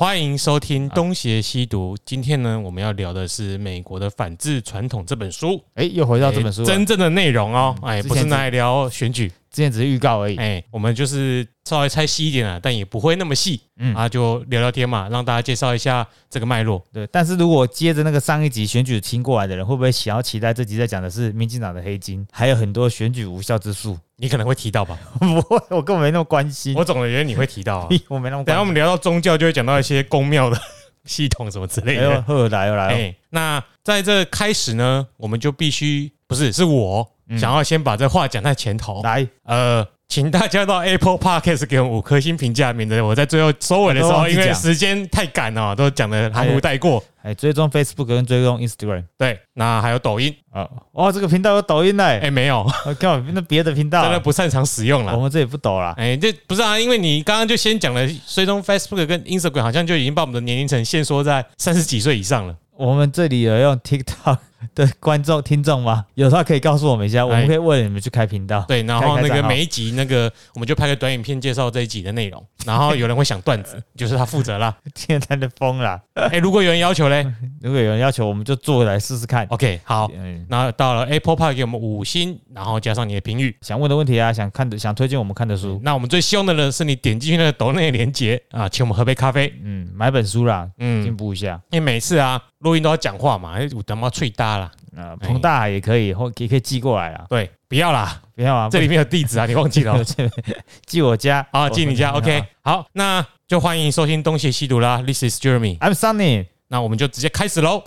[0.00, 1.94] 欢迎收听东邪西毒。
[2.06, 5.62] 今天呢，我们要聊的是美国的反制传统这本书。
[5.74, 10.36] 哎，又回到这本书哎真正的内容哦，哎，不是拿来聊选举，之前只是预告而已。
[10.36, 16.82] 哎，我们就是稍微拆细一点啊，但也不会那么细，嗯啊，就聊聊天嘛，让大家介绍一下这个脉络。
[16.94, 23.98] 对，但是如果接着那个上一集选举听过来的人，会不会想要期待这集在讲的是民进党的黑金，还有很多选举无效之术？
[24.20, 27.88] 你可能会提到吧， 不会，我根本没那么关心，我总觉得你会提到啊。
[28.08, 28.44] 我没那么。
[28.44, 30.60] 等下我们聊到宗教，就会讲到一些宫庙的
[31.04, 32.22] 系统什么之类的。
[32.28, 39.00] 又来又来了，哎，那在这开始呢，我们就必须不是是我嗯想要先把这话讲在前头。
[39.02, 47.00] 来，呃，请大家到 Apple Podcast 给我们五颗星评价，免得我在最后收尾的时候，因为时间太赶了，都讲的含糊带过。
[47.22, 55.14] 哎，追踪 Facebook 跟追踪 Instagram 对，那还有抖音，啊，哇，这个频道有抖音嘞，哎，没有，我靠，那别的频道真的不擅长使用了。
[55.14, 55.94] 我们这里不抖啦。
[55.96, 62.56] 哎，这不是啊，因为你刚刚就先讲了，追踪 Facebook 跟 Instagram 好像就已经把我们的年龄层限缩在三十几岁以上了。
[62.76, 64.38] 我们这里有用 TikTok
[64.74, 66.04] 的观众听众吗？
[66.14, 68.64] 有的话可以告诉我们一下，我们可以为你们去开频道。
[68.68, 74.76] 对，然后那个每一集那个我们就拍个短影片介绍这一集的内容，然后有人会想段子， 就是他负责啦。
[74.94, 76.00] 现在的疯啦！
[76.14, 77.26] 哎，如果有人要求嘞
[77.60, 79.46] 如果有人要求，我们就做来试试看。
[79.48, 83.56] ，OK，好，嗯，那到了 Apple Park 给我们五星，然后加上你的评语。
[83.62, 89.52] 想问的问题啊，想看的、想推荐我们看的书，那我们最希望的呢，是你点进去那个抖内连接啊，请我们喝杯咖啡。
[89.62, 91.60] 嗯，买本书啦，嗯进嗯，步一下。
[91.70, 94.70] 因为每次啊录音都要讲话嘛，哎，我他妈脆搭啦。
[94.96, 97.24] 啊，彭大海也可以，或也可以寄过来啊。
[97.28, 100.04] 对，不要啦，不要啊，这里面有地址啊，你忘记了哦
[100.84, 101.70] 寄我家 啊？
[101.70, 102.42] 寄你家，OK。
[102.62, 105.02] 好，那就欢迎收听东邪西毒啦。
[105.02, 106.46] This is Jeremy，I'm Sunny。
[106.68, 107.82] 那我们就直接开始喽。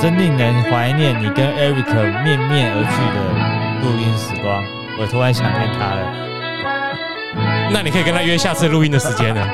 [0.00, 4.62] 真令人怀念你跟 Eric 面面而去的录音时光，
[5.00, 6.35] 我突然想念他了。
[7.72, 9.46] 那你可以跟他约下次录音的时间呢。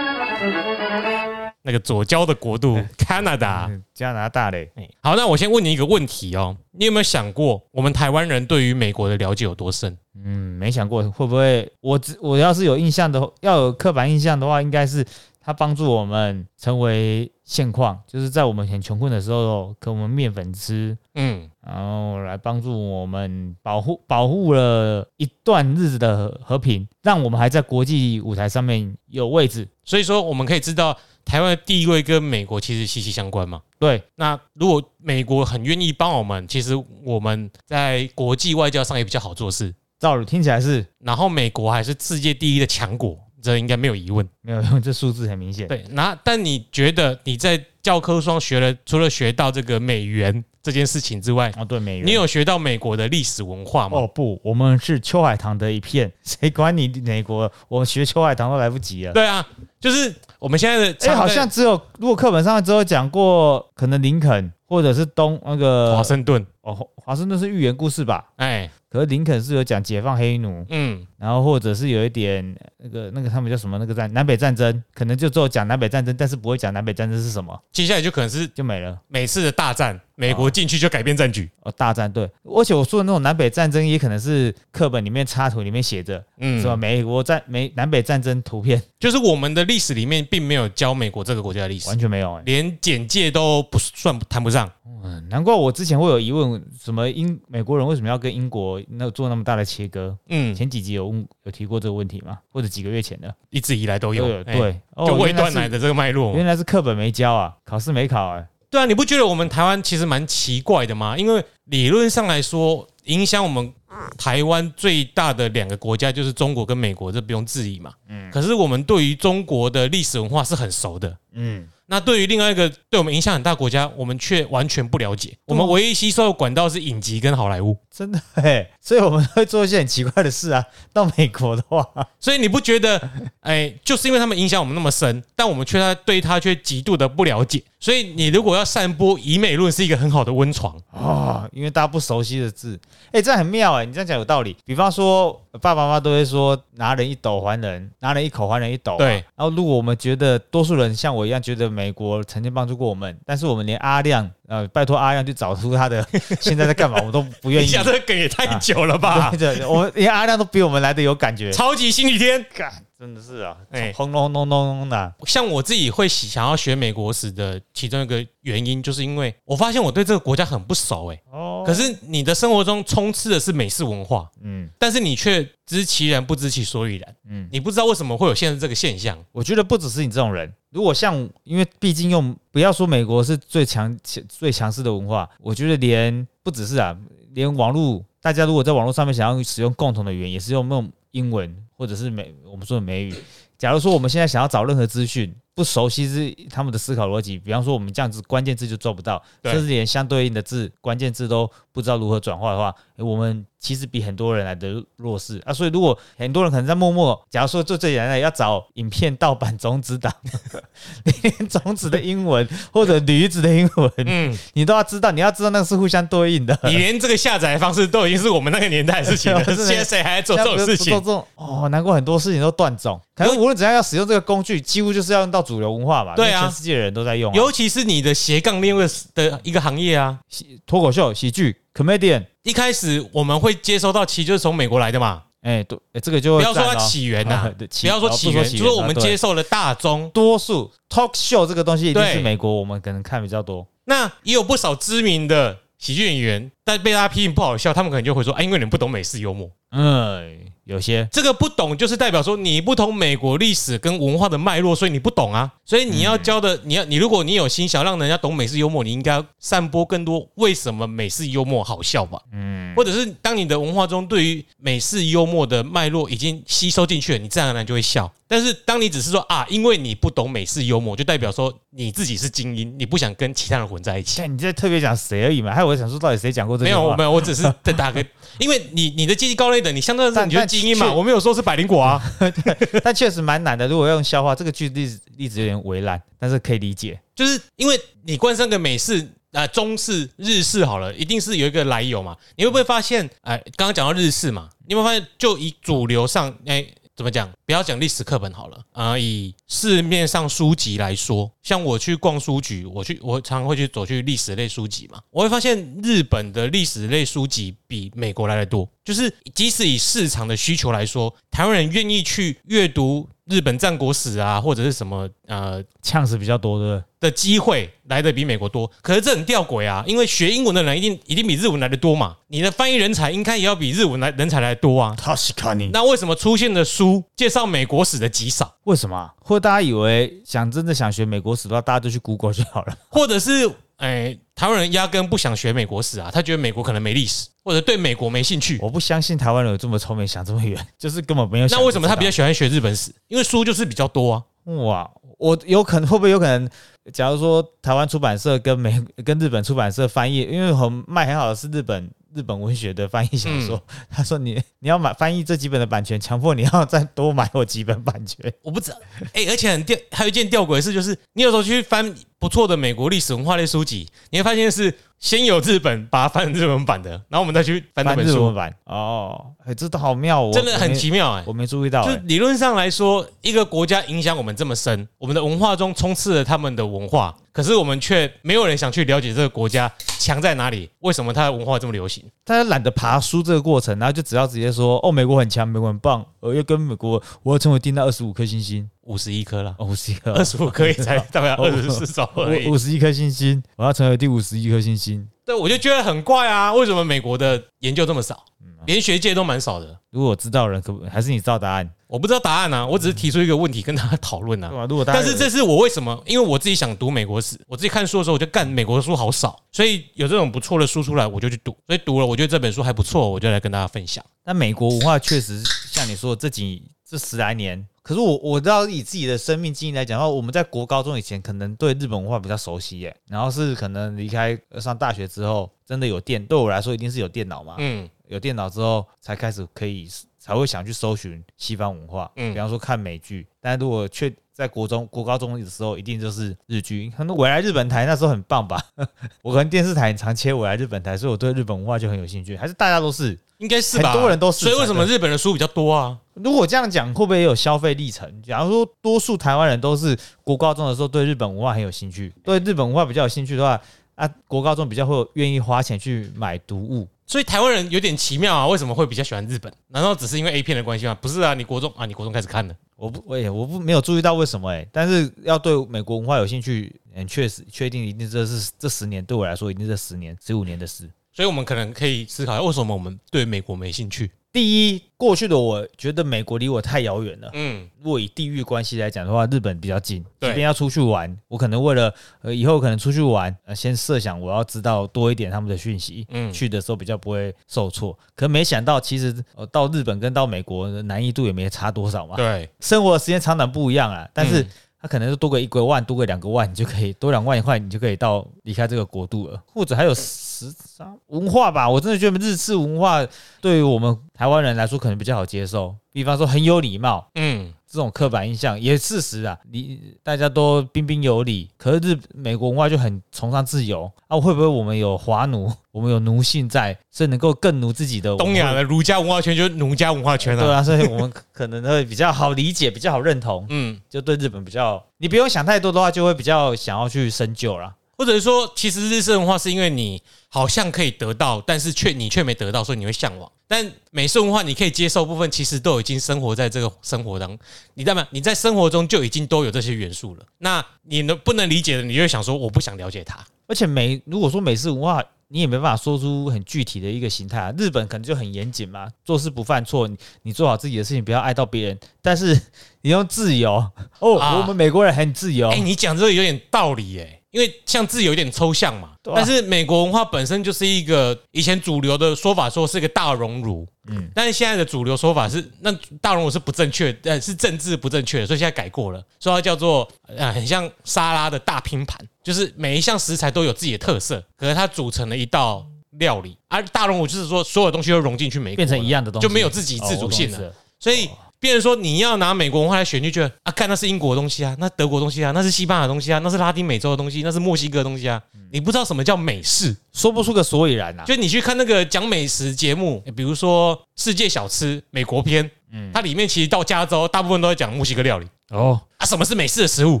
[1.62, 3.66] 那个左交的国度 Canada。
[3.68, 9.98] 嗯加拿大嘞，哎好，那我先问你一个问题哦，你有没有想过，我们台湾人对于美国的了解有多深？
[10.24, 15.04] 嗯，没想过会不会我只我要是有印象的，要有刻板印象的话，应该是
[15.48, 29.66] 他帮助我们成为现况，就是在我们很穷困的时候，给我们面粉吃，嗯，然后来帮助我们保护保护了一段日子的和和平，让我们还在国际舞台上面有位置。
[29.84, 30.94] 所以说我们可以知道，
[31.24, 33.62] 台湾的地位跟美国其实息息相关嘛。
[33.78, 39.74] 对，那如果美国很愿意帮我们，其实我们在国际外交上也比较好做事。
[39.98, 44.26] 照理听起来是然后美国还是世界第一的强国，这应该没有疑问。
[44.42, 45.66] 没有用， 这数字很明显。
[45.68, 52.06] 对，那但你觉得你在教科书上学了，除了学到这个美元这件事情之外，哦，对，美元。
[52.06, 53.98] 你有学到美国的历史文化吗？
[53.98, 57.50] 哦不，我们是秋海棠的一片， 谁管你美国？
[57.68, 59.12] 我学秋海棠都来不及了。
[59.12, 59.46] 对啊，
[59.80, 68.28] 就是我们现在的哎、好像只有如果课本上只有讲过，可能林肯或者是东那个华盛顿，哦，华华盛顿是寓言故事吧？
[68.36, 78.98] 哎，可是林肯是有讲解放黑奴，嗯，然后或者是有一点那个那个他们叫什么那个战南北战争，可能就只有讲南北战争，但是不会讲南北战争是什么，接下来就可能是就没了。
[79.08, 86.76] 每次的大战，美国进去就改变战局，哦，大战对，而且我说的那种南北战争也可能是课本里面插图里面写着，嗯是，吧？
[86.76, 94.70] 美国战美南北战争图片就是我们的历史里面并没有教美国这个国家的历史完，全没有、欸，连简介都不算谈不上。
[95.02, 100.16] 嗯，难怪我之前会有疑问，什么英美国人为什么要跟英国那做那么大的切割？
[100.28, 102.38] 嗯，前几集有问有提过这个问题吗？
[102.50, 106.34] 或者几个月前的一直以来都有，哎，对，哦就未断奶的这个脉络。
[106.34, 111.16] 原来是课本没教啊，考试没考哎、对啊，你不觉得我们台湾其实蛮奇怪的吗？
[111.16, 113.72] 因为理论上来说，影响我们
[114.18, 117.92] 台湾最大的两个国家就是中国跟美国，这不用质疑嘛。
[118.08, 118.30] 嗯。
[118.30, 121.16] 可是我们对于中国的历史文化是很熟的。
[121.32, 125.36] 嗯，那对于另外一个对我们影响很大的国家，我们却完全不了解。
[125.46, 127.76] 我们唯一吸收的管道是影集跟好莱坞。
[127.90, 130.64] 真的哎、所以我们会做一些很奇怪的事啊。
[130.94, 131.86] 到美国的话，
[132.18, 132.98] 所以你不觉得，
[133.40, 137.62] 哎，就是因为他们影响我们那么深，但我们却对他却极度的不了解。
[137.78, 140.74] 所以你如果要散播以美论，是一个很好的温床。
[140.90, 142.80] 哦，因为大家不熟悉的字，
[143.12, 144.56] 哎、这样很妙哎、你这样讲有道理。
[144.64, 148.96] 比方说，爸爸妈妈都会说拿人一斗还人，拿人一口还人一斗、啊。
[148.96, 156.04] 对然后如果我们觉得多数人像我一样觉得美国曾经帮助过我们，但是我们连阿亮，呃，拜托阿亮去找出他的
[156.40, 157.70] 现在在干嘛，我们都不愿你意。
[157.70, 159.30] 讲这个梗也太久了吧？
[159.38, 161.52] 对对，我们连阿亮都比我们来的有感觉。
[161.52, 163.92] 超级星期天，干真的是啊，哎。
[163.92, 174.68] 轰隆隆隆隆的，像我自己会喜想要学美国史的其中一个原因，就是因为我发现我对这个国家很不熟哎、哦，可是你的生活中充斥的是美式文化，嗯。
[174.80, 179.16] 但是你却知其然不知其所以然，嗯，你不知道为什么会有现在这个现象。
[179.30, 181.14] 我觉得不只是你这种人，如果像，
[181.44, 183.96] 因为毕竟用不要说美国是最强
[184.28, 186.98] 最强势的文化，我觉得连不只是啊，
[187.30, 193.14] 连网络，大家如果在网络上面想要使用共同的语言，也是用那种英文或者是美我们说的美语。
[193.56, 205.52] 假如说我们现在想要找任何资讯，不熟悉是他们的思考逻辑，比方说我们这样子关键字就做不到，甚至连相对应的字关键字都不知道如何转化的话，我们其实比很多人来的弱势啊。
[205.52, 210.14] 所以如果很多人可能在默默，假如说做最简单的要找影片盗版种子档，
[211.04, 216.56] 你连种子的英文 或者驴子的英文，嗯，你都要知道，你要知道那个是互相对应的。
[216.62, 220.94] 你连这个下载方式都已经是我们那个年代的事情了， 现在谁还在做这种事做情？
[220.94, 223.00] 这种哦，难怪很多事情都断种。
[223.16, 226.14] 可是无论怎样要使用这个工具，几乎就是要用到主流文化嘛。
[226.14, 227.36] 对啊全世界的人都在用、啊。
[227.36, 235.22] 尤其是你的斜杠另外的一个行业啊，喜脱口秀、喜剧、comedian，一开始我们会接收到，其实就是从美国来的嘛。
[235.42, 240.10] 哎、对，哎这个就不要说它起源呐啊， 不要说起源，就说我们接受了大宗。
[240.12, 243.66] 多数 talk show 这个东西一定是美国，我们可能看比较多。
[243.84, 249.48] 那也有不少知名的喜剧演员，但被大家批评不好笑，他们可能就会说：“哎，因为你们不懂美式幽默。
[249.70, 255.50] 嗯，有些”这个不懂就是代表说你不懂美国历史跟文化的脉络，所以你不懂啊。
[255.64, 262.18] 所以你要教的，你要你如果你有心想让人家懂美式幽默，你应该散播更多为什么美式幽默好笑吧。
[262.32, 268.10] 嗯，或者是当你的文化中对于美式幽默的脉络已经吸收进去了，你自然而然就会笑。
[268.30, 274.18] 但是当你只是说啊，因为你不懂美式幽默，就代表说你自己是精英，你不想跟其他人混在一起。
[274.18, 275.54] 看你在特别讲谁而已嘛？
[275.54, 276.94] 还有我想说，到底谁讲过这没有？
[276.96, 278.04] 没有，我只是在打个，
[278.38, 280.92] 因为你你的阶级高一等，你相对来说但你就是精英嘛。
[280.92, 282.02] 我没有说是百灵果啊，
[282.82, 283.66] 但确实蛮难的。
[283.68, 287.00] 如果要用消化，这个句例子例子有点为难，但是可以理解。
[287.14, 289.08] 就是因为你冠上个美式。
[289.32, 292.16] 啊、中式、日式好了，一定是有一个来由嘛。
[292.36, 296.66] 你会不会发现，哎、刚刚讲到日式嘛，你有没有发现，就以主流上，哎、
[296.98, 297.30] 怎么讲？
[297.46, 308.68] 不要讲历史课本好了，啊、以市面上书籍来说，像我去逛书局，我去，我常常会去走去历史类书籍嘛，我会发现日本的历史类书籍比美国来的多。
[308.84, 324.94] 就是即使以市场的需求来说，台湾人愿意去阅读日本战国史啊，或者是什么呃呛死比较多的，的机会来的比美国多，可是这很吊诡啊，因为学英文的人一定一定比日文来的多嘛，你的翻译人才应该也要比日文来人才来的多啊。
[324.96, 329.12] 他是看你那为什么出现的书介绍美国史的极少，为什么啊？
[329.20, 332.76] 或者大家以为想真的想学美国史的话，大家就去 Google 就好了。
[332.88, 338.58] 或者是哎、台湾人压根不想学美国史啊，他觉得美国可能没历史，或者对美国没兴趣。
[338.60, 341.58] 我不相信台湾人有这么聪明，想这么远，就是根本没有想。
[341.58, 342.92] 那为什么他比较喜欢学日本史？
[343.08, 344.22] 因为书就是比较多啊。
[344.44, 344.90] 哇？
[345.18, 346.48] 我有可能会不会有可能？
[346.92, 353.60] 假如说台湾出版社跟美跟日本出版社翻译，因为很卖很好的是日本日本文学的翻译小说，
[353.90, 358.32] 他说你你要买翻译这几本的版权，强迫你要再多买我几本版权。
[358.42, 358.78] 我不知道，
[359.12, 368.32] 哎、而且很吊，还有一件吊诡的事，就是你有时候去翻不错的美国历史文化类书籍，你会发现是先有日本把它翻成日文版的，然后我们再去翻那本书。
[368.32, 382.04] 版哦，哎、这都好妙哦，真的很奇妙哎、我没注意到、就哎理论上来说，一个国家影响我们这么深，我们的文化中充斥了他们的文化，可是我们却没有人想去了解这个国家强在哪里，为什么它的文化这么流行？
[382.24, 392.52] 大家懒得爬书这个过程，然后就只要直接说哦，美国很强，美国很棒，呃，要跟美国，我要成为第那二十五颗星星，五十一颗了，哦，五十一颗，二十五颗也才大概二十四兆而已五。
[392.52, 395.06] 五十一颗星星，我要成为第五十一颗星星。
[395.24, 399.78] 对，我就觉得很怪啊，为什么美国的研究这么少，嗯连学界都蛮少的？
[399.88, 404.58] 如果我知道的人可不还是你知道答案，我不知道答案啊，我只是提出一个问题跟大家讨论啊对。
[404.58, 404.66] 吧？
[404.68, 405.98] 如果但是这是我为什么？
[406.04, 411.56] 因为我自己想读美国史，我自己看书的时候，我就干美国的书好少，所以有这种不错的书出来，我就去读。
[411.66, 414.04] 所以读了，我觉得这本书还不错，我就来跟大家分享。
[414.22, 429.88] 但美国文化确实像你说的这几这十来年，可是我我知道以自己的生命经历来讲的话，我们在国高中以前可能对日本文化比较熟悉耶，然后是可能离开呃上大学之后，真的有电，对我来说一定是有电脑嘛，嗯，有电脑之后才开始可以
[430.18, 436.92] 才会想去搜寻西方文化，嗯比方说看美剧，但如果却在国中、国高中的时候，一定就是日剧。
[436.96, 438.60] 可能我来日本台那时候很棒吧，
[439.22, 442.36] 我可能电视台很常切未来日本台，所以我对日本文化就很有兴趣。
[442.36, 443.18] 还是大家都是？
[443.38, 443.92] 应该是吧？
[443.92, 445.96] 很多人都是所以为什么日本的书比较多啊？
[446.14, 448.20] 如果这样讲，会不会也有消费历程？
[448.22, 453.60] 假如说多数台湾人都是国高中的时候对日本文化很有兴趣，对日本文化比较有兴趣的话，
[453.94, 456.88] 啊，国高中比较会有愿意花钱去买读物。
[457.08, 459.50] 所以台湾人有点奇妙啊，为什么会比较喜欢日本？
[459.68, 460.94] 难道只是因为 A 片的关系吗？
[461.00, 470.88] 不是啊，你国中啊，你国中开始看的，我不，我也我不没有注意到为什么哎、但是要对美国文化有兴趣，嗯，确实确定一定这是这十年对我来说一定是十年十五年的事。
[471.14, 474.10] 所以我们可能可以思考一下，为什么我们对美国没兴趣？
[474.30, 477.30] 第一，过去的我觉得美国离我太遥远了。
[477.32, 480.04] 嗯，如果以地域关系来讲的话，日本比较近。
[480.20, 487.98] 对即便要出去玩，我可能为了呃以后可能出去玩，呃先设想我要知道多一点他们的讯息，嗯去的时候比较不会受挫。
[488.14, 492.14] 可没想到，其实呃到日本跟到美国的难易度也没差多少嘛。
[492.16, 494.48] 对，生活的时间长短不一样啊，但是嗯
[494.80, 499.42] 他可能是多个一个万，多个两个万，你就可以多两万块，你就可以到离开这个国度了。
[499.52, 503.04] 或者还有时尚文化吧，我真的觉得日式文化
[503.40, 505.74] 对于我们台湾人来说可能比较好接受。
[505.92, 520.42] 比方说很有礼貌，嗯，这种刻板印象也事实啊，你大家都彬彬有礼，可是日美国文化就很崇尚自由啊，会不会我们有华奴， 我们有奴性在，所以能够更奴自己的东亚的儒家文化圈就是奴家文化圈啊。
[520.42, 527.74] 对啊，所以我们 可能会比较好理解，比较好认同，嗯，就对日本比较，你不用想太多的话，就会比较想要去深究啦。
[527.98, 533.30] 或者是说，其实日式文化是因为你好像可以得到，但是却你却没得到，所以你会向往。
[533.48, 537.36] 但美式文化你可以接受部分，其实都已经生活在这个生活当，
[537.74, 538.06] 你知道吗？
[538.10, 540.24] 你在生活中就已经都有这些元素了。
[540.38, 543.18] 那你能不能理解的，你就会想说，我不想了解它。
[543.48, 547.52] 而且美，如果说美式文化，你也没办法说出很具体的一个形态啊。
[547.58, 551.78] 日本可能就很严谨嘛，做事不犯错，你你做好自己的事情，不要碍到别人。
[552.00, 552.40] 但是
[552.82, 553.52] 你用自由
[553.98, 580.52] 哦，啊我们美国人很自由，哎、你讲这个有点道理耶、因为像自由有点抽象嘛，但是美国文化本身就是一个以前主流的说法，说是一个大熔炉，嗯，但是现在的主流说法是，那大熔炉是不正确，呃，是政治不正确的，所以现在改过了，说它叫做呃，很像沙拉的大拼盘，就是每一项食材都有自己的特色，可是它组成了一道料理，而大熔炉就是说所有东西都融进去美国，变成一样的东西，就没有自己自主性了。
[580.80, 581.08] 所以，
[581.40, 588.20] 变成说你要拿美国文化来选，就觉得啊，看那是英国的东西啊，那德国东西啊，那是西班牙的东西啊，那是拉丁美洲的东西，那是墨西哥的东西啊。
[588.50, 591.04] 你不知道什么叫美式，说不出个所以然啊。
[591.04, 595.50] 就你去看那个讲美食节目，比如说《世界小吃》美国篇，
[595.92, 599.04] 它里面其实到加州，大部分都在讲墨西哥料理哦，啊。
[599.04, 600.00] 什么是美式的食物？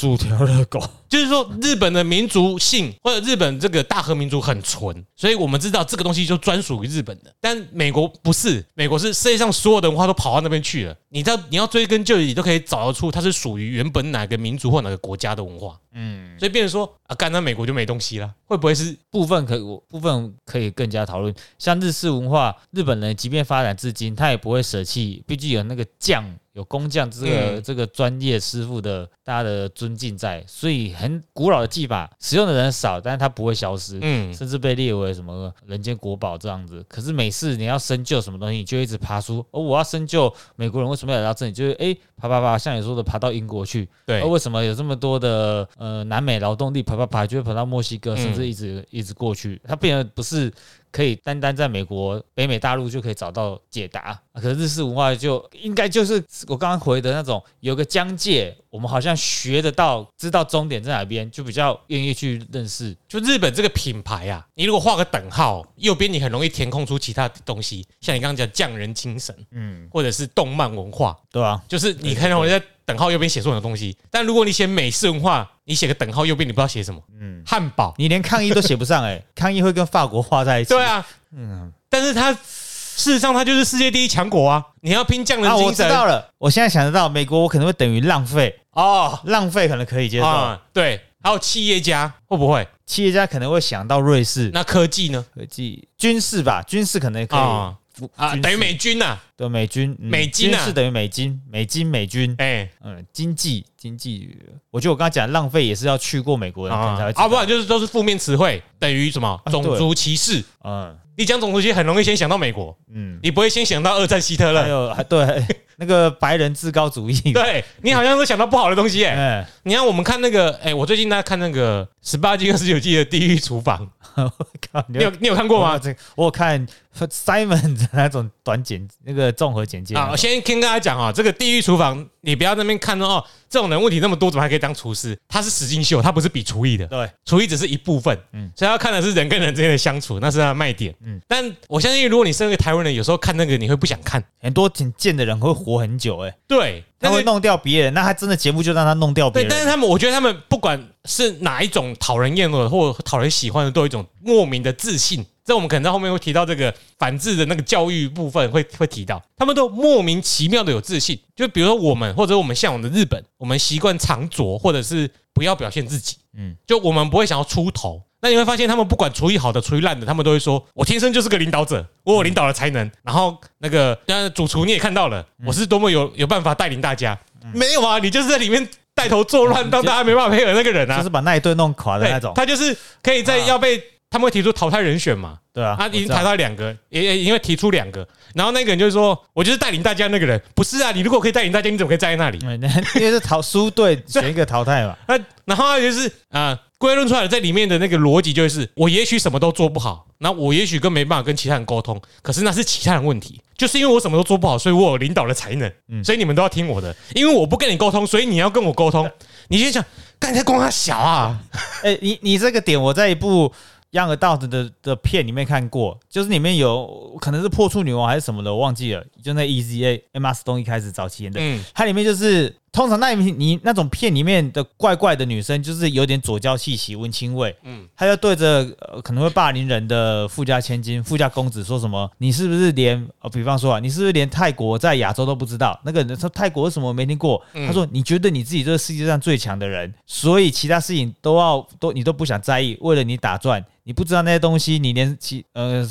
[0.00, 0.80] 薯条热狗，
[1.10, 7.30] 就是说，日本的民族性或者日本这个大和民族很纯，所以我们知道这个东西就专属于日本的。
[7.38, 10.96] 但美国不是，美国是世界上所有的文化都跑到那边去了。
[11.10, 15.78] 你知道，你要追根究底，都可以找得出它是属于原本哪个民族或哪个国家的文化。
[15.92, 18.96] 嗯，所以变成说啊，干那美国就没东西了，会不会是？
[19.10, 26.24] 部分可我部分可以更加讨论，像日式文化，日本人即便发展至今，他也不会舍弃，毕竟有那个匠。
[26.60, 27.62] 有工匠这个、嗯。
[27.62, 36.84] 这个专业师傅的大家的尊敬在，所以很古老的技法使用的人少，但是它不会消失，嗯，甚至被列为什么人间国宝这样子。
[36.88, 44.20] 可是每次你要深究什么东西，你就一直爬出哦，我要深究美国人为什么要来到这里，就是诶爬爬爬，像你说的爬到英国去，对。
[44.20, 48.18] 而，为什么有这么多的呃南美劳动力爬爬爬，就会跑到墨西哥，嗯。
[48.18, 49.60] 甚至一直、一直过去？
[49.64, 50.52] 它变得不是
[50.92, 54.00] 可以单单在美国北美大陆就可以找到解答，
[54.32, 62.96] 啊可是日式文化就应该就是我刚刚回的那种，有个疆界，我们好像学得到，知道终点在哪边，就比较愿意去认识。
[63.08, 73.96] 就日本这个品牌啊，你如果画个等号，右边你很容易填空出其他东西，像你刚刚讲匠人精神，嗯，或者是动漫文化，对啊，就是你很容易在等号右边写错很多东西。
[74.10, 77.00] 但如果你写美式文化，你写个等号右边，你不知道写什么。
[77.20, 80.70] 嗯，汉堡，你连抗议都写不上哎、 抗议会跟法国画在一起。
[80.70, 84.66] 对啊，嗯，但是它事实上它就是世界第一强国啊！
[84.80, 85.88] 你要拼匠人啊，我精神。
[85.88, 89.18] 知道了，我现在想得到，美国我可能会等于浪费，哦。
[89.24, 92.66] 浪费可能可以接受，啊，对，还有企业家会不会？
[92.84, 94.50] 企业家可能会想到瑞士。
[94.52, 95.24] 那科技呢？
[95.32, 97.38] 科技、军事吧，军事可能也可以。
[97.38, 97.76] 啊
[98.16, 100.56] 啊，等于美军呐，对美军、嗯美金啊。
[100.56, 102.68] 军事等于美金，美金美军，哎。
[102.82, 104.36] 嗯，经济经济，
[104.70, 109.40] 我觉得我刚刚讲浪费也是要去过美国人啊，不然就是都是负面词汇，等于什么？
[109.44, 110.42] 啊种族歧视。
[110.64, 110.96] 嗯。
[111.16, 114.62] 你讲种族歧视很容易先想到美国，嗯，你不会先想到二战希特勒。
[114.62, 114.70] 还勒。
[114.70, 119.08] 有 对那个白人至高主义，对你好像都想到不好的东西耶。
[119.16, 123.86] 哎，你看我们看那个，哎，我最近在看那个十八季跟十九季的《地狱厨房》，
[124.22, 125.78] 我靠，你你有你有看过吗？
[125.78, 126.66] 这我有看
[126.98, 135.16] Simon 的那种短简那个综合简介啊，我先跟大家讲啊，这个《地狱厨房》，你不要在那边看说哦，这种人问题那么多，怎么还可以当厨师？
[135.28, 136.86] 他是实境秀，他不是比厨艺的。
[136.86, 138.50] 对，厨艺只是一部分，嗯。
[138.56, 140.94] 所以要看的是人跟人之间的相处，那是他的卖点。
[141.04, 141.20] 嗯。
[141.26, 161.18] 但我相信，如果你身为台湾人，有时候看那个你会不想看，很多挺贱的人会活很久，哎，对，他会弄掉别人，那他真的节目就让他弄掉别对，人，但是他们，我觉得他们不管是哪一种讨人厌的或讨人喜欢的，都有一种莫名的自信，这我们可能在后面会提到这个反制的那个教育部分会会提到，他们都莫名其妙的有自信。
[161.34, 168.02] 就比如说我们或者我们向往的日本，我们习惯藏拙或者是不要表现自己，嗯，就我们不会想要出头。
[168.22, 177.18] 那你会发现，他们不管厨艺好的、厨艺烂的，他们都会说：“我天生就是个领导者，我有领导的才能。”然后那个，那主厨你也看到了，我是多么有有办法带领大家。
[177.54, 182.34] 没有啊，你就是在里面带头作乱，让大家没办法配合那个人啊，就是把那一队弄垮的那种。
[182.36, 185.38] 他就是可以在要被他们会提出淘汰人选嘛？
[185.52, 192.38] 对啊，他已经淘汰两个，也也因为提出两个，然后那个人就是说：“我就是带领大家那个人。”不是啊，你如果可以带领大家，你怎么可以站在那里？
[192.96, 194.96] 因为是淘输队 选一个淘汰嘛。
[195.08, 196.58] 那然后就是啊。
[196.80, 202.00] 归论出来，在里面的那个逻辑就是：我也许什么都做不好，那我也许跟没办法跟其他人沟通。
[202.22, 205.70] 可是那是其他人问题，就是因为我什么都做不好，所以我有领导的才能，
[206.02, 206.96] 所以你们都要听我的。
[207.14, 209.10] 因为我不跟你沟通，所以你要跟我沟通。
[209.48, 209.84] 你先想，
[210.18, 211.38] 刚才光他小啊？
[211.84, 213.52] 哎，你你这个点，我在一部。
[213.92, 219.04] 样个道子的的片里面看过，就是里面有可能是破处女王还是什么的，我忘记了。
[219.22, 221.40] 就那 E Z A M Stone 一开始早期演的，
[221.74, 227.54] 它里面就是通常那你那种片里面的怪怪的女生，就是有点左交气息、温情味。
[227.64, 228.64] 嗯，她就对着
[229.02, 233.08] 可能会霸凌人的富家千金、富家公子说什么：“你是不是连……
[233.20, 235.78] 呃，比方说啊，你是不是连泰国在亚洲都不知道？
[235.84, 237.42] 那个人说泰国为什么没听过？
[237.52, 245.84] 他说你觉得你自己就是世界上最强的人，所以其他事情都要都你都不想在意，为了你打转。”你不知道那些东西，你连其呃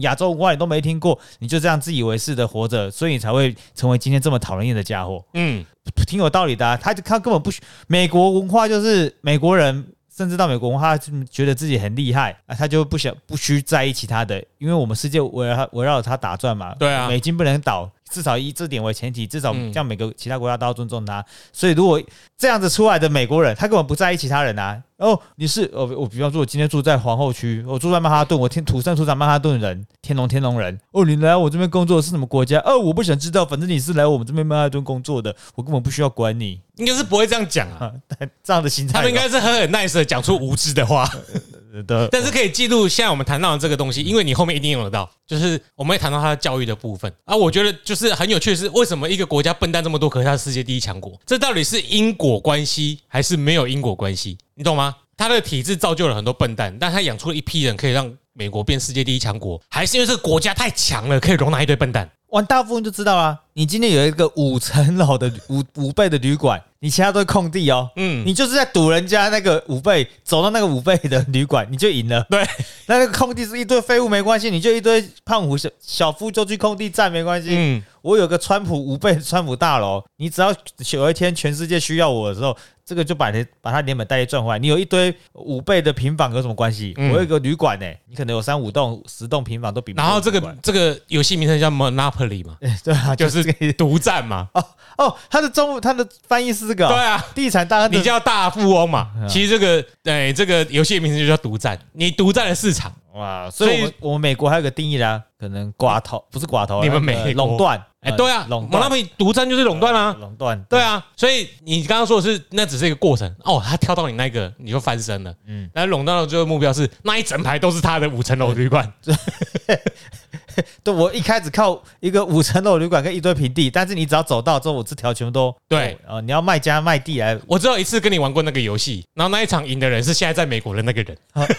[0.00, 5.22] 亚洲文化你都没听过，你就这样自以为是的活着，所以你才会成为今天这么讨人厌的家伙。
[5.34, 5.62] 嗯，
[6.06, 6.76] 挺有道理的。
[6.78, 10.96] 他他根本不需美国文化，就是美国人甚至到美国文化，
[11.30, 16.74] 觉得自己很厉害啊，他就不想不需在意其他的，因为我们世界围绕围绕他打转嘛。
[16.74, 17.90] 对啊，美金不能倒。
[18.10, 21.24] 至少以这点为前提，至少像每个其他国家都要尊重他。
[21.52, 22.00] 所以如果
[22.36, 24.82] 这样子出来的美国人，他根本不在意其他人啊。
[24.98, 30.76] 哦，你是哦，我比方说，我今天住在皇后区，我住在曼哈顿，我天土生土长曼哈顿人，天龙天龙人。
[30.90, 32.58] 哦，你来我这边工作是什么国家？
[32.64, 36.60] 哦，我不想知道，反正你是来我们这边曼哈顿工作的，我根本不需要管你。
[36.76, 37.92] 应该是不会这样讲啊，
[38.42, 41.08] 这样的心态，他们应该是很很 nice 的讲出无知的话。
[41.86, 47.36] 的，但是可以记录现在我们谈到的这个东西，因为你后面一定用得到，就是我们会谈到他的教育的部分啊。
[47.36, 51.18] 我觉得就是很有趣的是，为什么一个国家笨蛋这么多，可是他是世界第一强国？
[51.26, 54.38] 这到底是因果关系还是没有因果关系？
[54.54, 54.96] 你懂吗？
[55.16, 62.08] 他的体制造就了很多笨蛋，但他养出了一批人可以让美国变世界第一强国，还是因为这个国家太强了，可以容纳一堆笨蛋？
[62.28, 63.36] 玩大部分就知道啊。
[63.54, 66.62] 你今天有一个五层楼的五五倍的旅馆。
[66.80, 72.24] 你其他都是空地哦，嗯，你就是在赌人家那个五倍，走到那个五倍的旅馆，你就赢了。
[72.30, 72.40] 对，
[72.86, 77.50] 那那个空地是一堆废物没关系，你就一堆胖虎小小夫就去空地站没关系。
[77.52, 80.54] 嗯，我有个川普五倍川普大楼，你只要
[80.92, 82.56] 有一天全世界需要我的时候，
[82.88, 84.58] 这个就把它把它连本带利赚回来。
[84.58, 86.94] 你有一堆五倍的平房有什么关系？
[86.96, 89.92] 我有一个旅馆呢，你可能有三五栋、十栋平房都比。
[89.96, 92.56] 然后这个这个游戏名称叫 Monopoly 嘛？
[92.84, 94.48] 对啊， 就是独占嘛。
[94.54, 94.64] 哦
[94.96, 96.68] 哦，它的中它的翻译是。
[96.68, 99.10] 这个对啊，地产大，你叫大富翁嘛？
[99.26, 103.50] 其实这个，哎，这个游戏名字就叫独占，你独占了市场哇！
[103.50, 111.04] 所以，我们美国还有个定义啦，可能寡头不是寡头，你们美垄断，哎，对啊，垄断，他们独占就是垄断啊，垄断，对啊。
[111.16, 115.68] 所以你刚刚说的是，那只是一个过程哦，他跳到你那个，你就翻身了，嗯。
[115.74, 118.92] 那垄断的最后目标是那一整排都是他的五层楼旅馆。
[120.82, 126.20] 对，我一开始靠一个五层楼旅馆跟一堆平地，但是你只要走到之后，我这条全部都对啊。
[126.20, 131.16] 你要卖家卖地来，我只有一次跟你玩过那个游戏，然后那一场赢的人是现在在美国的那个人，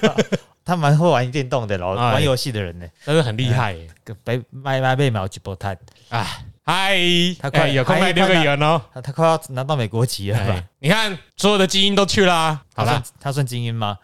[0.65, 3.75] 他蛮会玩电动的，然后玩游戏的人呢，真的很厉害。
[4.23, 5.77] 被卖卖被秒几波摊，
[6.09, 6.25] 哎。
[6.69, 6.99] 嗨，
[7.39, 10.63] 他快有快六个人哦，他他快要拿到美国籍了。
[10.81, 12.61] 你看，所有的精英都去啦。
[12.73, 13.97] 好了，他算精英吗？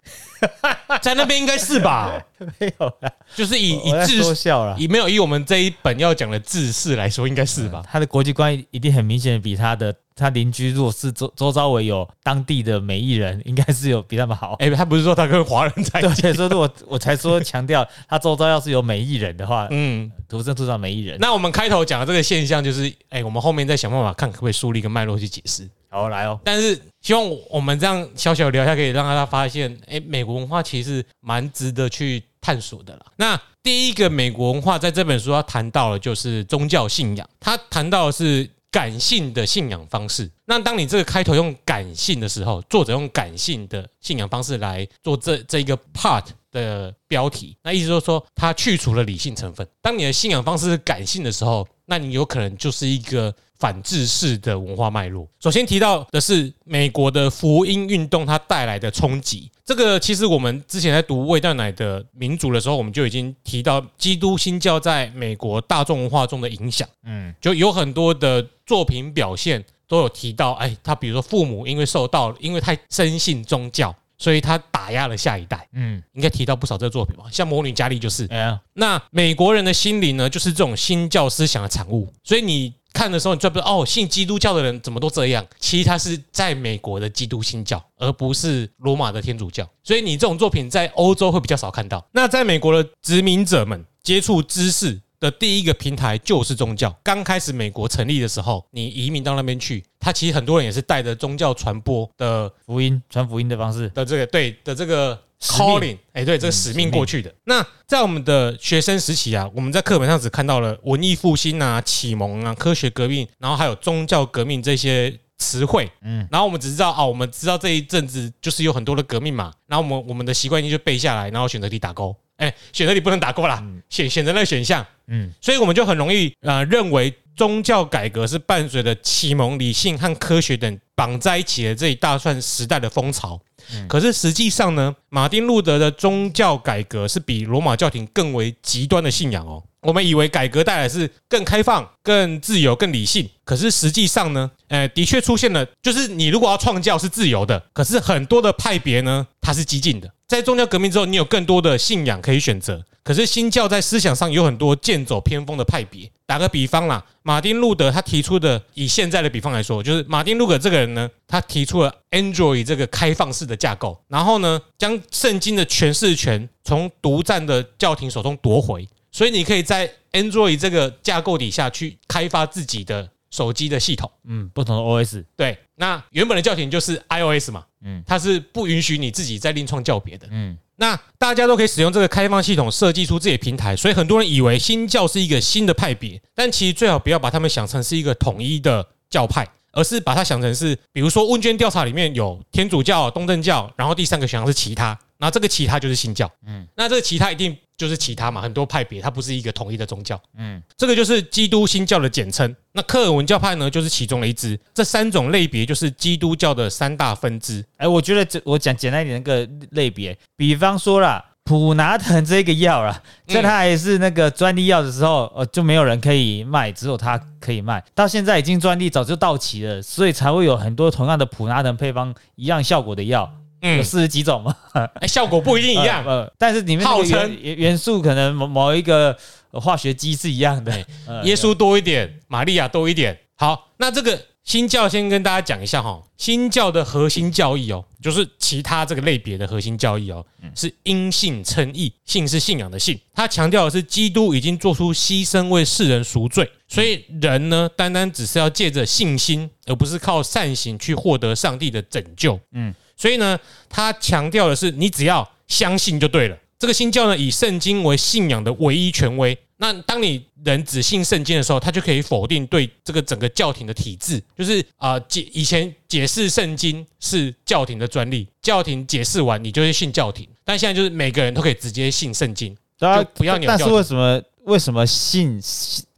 [1.00, 2.12] 在那边应该是吧？
[2.58, 7.82] 没有啦，就是以以智笑了，以没有以我们这一本要讲的智士来说，应该是吧？
[7.90, 9.94] 他的国际观一定很明显的比他的。
[10.18, 14.54] 他邻居如果是周周遭围有当地的美艺人，应该是有比他们好。
[14.60, 21.18] 哎，他不是说他跟华人在一起，所以说我我才说强调 他周遭要是有美艺人的话，嗯，土生土长美艺人。
[21.20, 25.68] 那我们开头讲的这个现象，就是哎，我们后面再想办法看可不可以树立一个脉络去解释。
[25.88, 26.38] 好，来哦。
[26.44, 33.06] 但是希望我们这样小小聊一下，可以让大家发现，哎，美国文化其实蛮值得去探索的啦。
[33.16, 37.28] 那第一个美国文化在这本书要谈到的，就是宗教信仰。
[37.40, 38.48] 他谈到的是。
[38.68, 40.30] 感性的信仰方式。
[40.44, 49.66] 那当你这个开头用感性的时候，作者用感性的信仰方式来做这这一个 part 的标题，那意思就是说，他去除了理性成分。
[49.80, 55.26] 当你的信仰方式是感性的时候，那你有可能就是一个反制式的文化脉络。
[55.40, 66.88] 首先提到的是美国的福音运动它带来的冲击，这个其实我们之前在读魏蛋奶的民族的时候，我们就已经提到基督新教在美国大众文化中的影响。
[67.04, 73.94] 嗯，就有很多的作品表现都有提到，哎，他比如说父母因为受到因为太深信宗教。
[74.18, 78.26] 所以他打压了下一代，嗯，应该提到不少这个作品吧，像《魔女佳丽》就是。
[78.72, 82.10] 那美国人的心灵呢，就是这种新教思想的产物。
[82.24, 82.72] 所以你
[83.06, 85.46] 看的时候，你知不知道哦，信基督教的人怎么都这样？
[85.60, 89.68] 其实他是在美国的基督新教，而不是罗马的天主教。
[89.84, 92.04] 所以你这种作品在欧洲会比较少看到。
[92.12, 95.00] 那在美国的殖民者们接触知识。
[95.18, 96.94] 的第一个平台就是宗教。
[97.02, 107.32] 刚开始美国成立的时候，你移民到那边去，他其实很多人也是带着宗教传播的福音、传福音的方式的这个对的这个 calling，哎，对这个使命过去的。
[107.44, 115.90] 那在我们的学生时期啊，我们在课本上只看到了文艺复兴啊、启蒙啊、科学革命，然后还有宗教革命这些词汇。
[116.02, 122.14] 嗯，然后我们只知道啊，我们知道这一阵子就是有很多的革命嘛，然后我们我们的习惯性就背下来，然后选择题打勾。
[122.36, 124.84] 哎，选择题不能打勾啦，选选择那个选项。
[125.06, 133.40] 嗯，所以我们就很容易呃认为宗教改革是伴随着启蒙、理性和科学等绑在一起的这一大串时代的风潮。
[133.88, 139.62] 可是实际上呢，马丁路德的宗教改革是比罗马教廷更为极端的信仰哦。
[139.86, 150.10] 我们以为改革带来是更开放、更自由、更理性，可是实际上呢，呃，的确出现了，就是你如果要创教是自由的，可是很多的派别呢，它是激进的。
[150.26, 152.84] 在宗教革命之后，你有更多的信仰可以选择。
[153.04, 156.10] 可是新教在思想上有很多剑走偏锋的派别。
[156.26, 168.88] 打个比方啦，马丁路德他提出的，以现在的比方来说，就是马丁路德这个人呢，他提出了 Android 这个开放式的架构，然后呢，将圣经的诠释权从独占的教廷手中夺回。
[169.16, 174.12] 所以你可以在 Android 这个架构底下去开发自己的手机的系统。
[174.26, 175.24] 嗯，不同的 OS。
[175.34, 177.64] 对，那原本的教廷就是 iOS 嘛。
[177.82, 180.28] 嗯，它是不允许你自己再另创教别的。
[180.30, 196.30] 嗯，那大家都可以使用这个开放系统设计出自己的平台，所以很多人以为新教是一个新的派别，但其实最好不要把他们想成是一个统一的教派，而是把它想成是，比如说问卷调查里面有天主教、东正教，然后第三个选项是其他，那这个其他就是新教。
[196.46, 197.56] 嗯，那这个其他一定。
[197.76, 200.20] 就是其他嘛，很多派别，它不是一个统一的宗教。
[200.38, 202.54] 嗯，这个就是基督新教的简称。
[202.72, 204.58] 那科尔文教派呢，就是其中的一支。
[204.74, 207.64] 这三种类别就是基督教的三大分支。
[207.76, 217.84] 哎，我觉得这我讲简单一点，那个类别，比方说啦，普拿疼这个药啦，在它还是那个专利药的时候，呃，就没有人可以卖，只有它可以卖。
[217.94, 223.30] 到现在已经专利早就到期了，所以才会有很多同样的普拿疼配方一样效果的药。
[223.60, 224.42] 有四十几种。
[224.42, 224.54] 嘛，
[225.00, 227.40] 哎，效果不一定一样， 呃，但是里面号称。
[227.42, 229.16] 元素可能某某一个
[229.52, 230.72] 化学基是一样的，
[231.24, 233.18] 耶稣多一点，玛利亚多一点。
[233.34, 252.74] 好，那这个新教先跟大家讲一下哈，新教的核心教义哦，就是其他这个类别的核心教义哦，是因信称义，信是信仰的信，它强调的是基督已经做出牺牲为世人赎罪，所以人呢，单单只是要借着信心，而不是靠善行去获得上帝的拯救，嗯。
[252.96, 256.36] 所以呢，他强调的是，你只要相信就对了。
[256.58, 259.36] 这个新教呢，以圣经为信仰的唯一权威。
[259.58, 264.22] 那当你人只信圣经的时候，他就可以否定对这个整个教廷的体制。
[264.36, 270.26] 就是啊，解以前解释圣经是教廷的专利，教廷解释完，你就会信教廷。
[270.44, 273.46] 但现在就是每个人都可以直接信圣经，就不要你。
[273.46, 275.40] 但是为什么为什么信？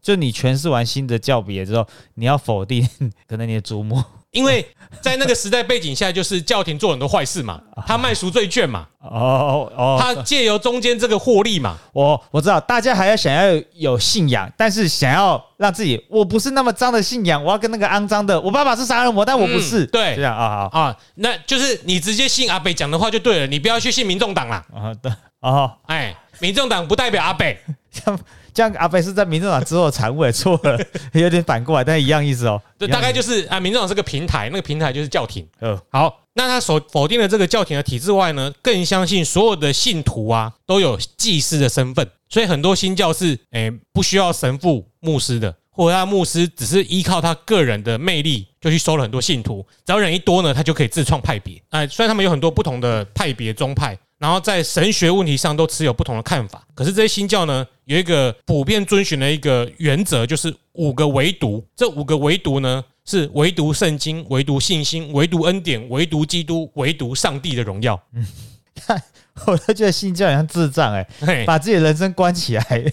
[0.00, 2.88] 就你诠释完新的教别之后，你要否定
[3.28, 4.02] 可能你的祖母？
[4.30, 4.66] 因为
[5.00, 25.10] 在那个时代背景下，就是教廷做很多坏事嘛， 他卖赎罪券嘛，哦哦，他借由中间这个获利嘛，我我知道，大家还要想要有信仰，但是想要让自己，我不是那么脏的信仰，我要跟那个肮脏的，我爸爸是杀人魔，但我不是，对，这样啊啊，那就是你直接信阿北讲的话就对了，你不要去信民众党啦，啊 对，
[25.40, 27.58] 哦，哎，民众党不代表阿北。
[28.58, 30.76] 这样阿北是在民政党之后产物也错了，
[31.14, 32.60] 有点反过来，但一样意思哦。
[32.76, 35.46] 对，大概就是啊，民政党是个平台，那个平台就是教廷。
[35.60, 51.62] 嗯，好，那他所否定了这个教廷的体制外呢，更相信所有的信徒啊都有祭司的身份，所以很多新教是诶不需要神父、牧师的，或者他牧师只是依靠他个人的魅力就去收了很多信徒，只要人一多呢，他就可以自创派别。
[51.68, 53.96] 哎，虽然他们有很多不同的派别宗派。
[54.18, 61.64] 然后在神学问题上都持有不同的看法，可是这些新教呢，有一个普遍遵循的一个原则，就是五个唯独。
[61.76, 68.00] 这五个唯独呢，是唯独圣经、唯独信心、唯独恩典、唯独基督、唯独上帝的荣耀。
[68.12, 68.26] 嗯
[69.46, 72.92] 我都觉得信教很像智障哎、嘿把自己的人生关起来，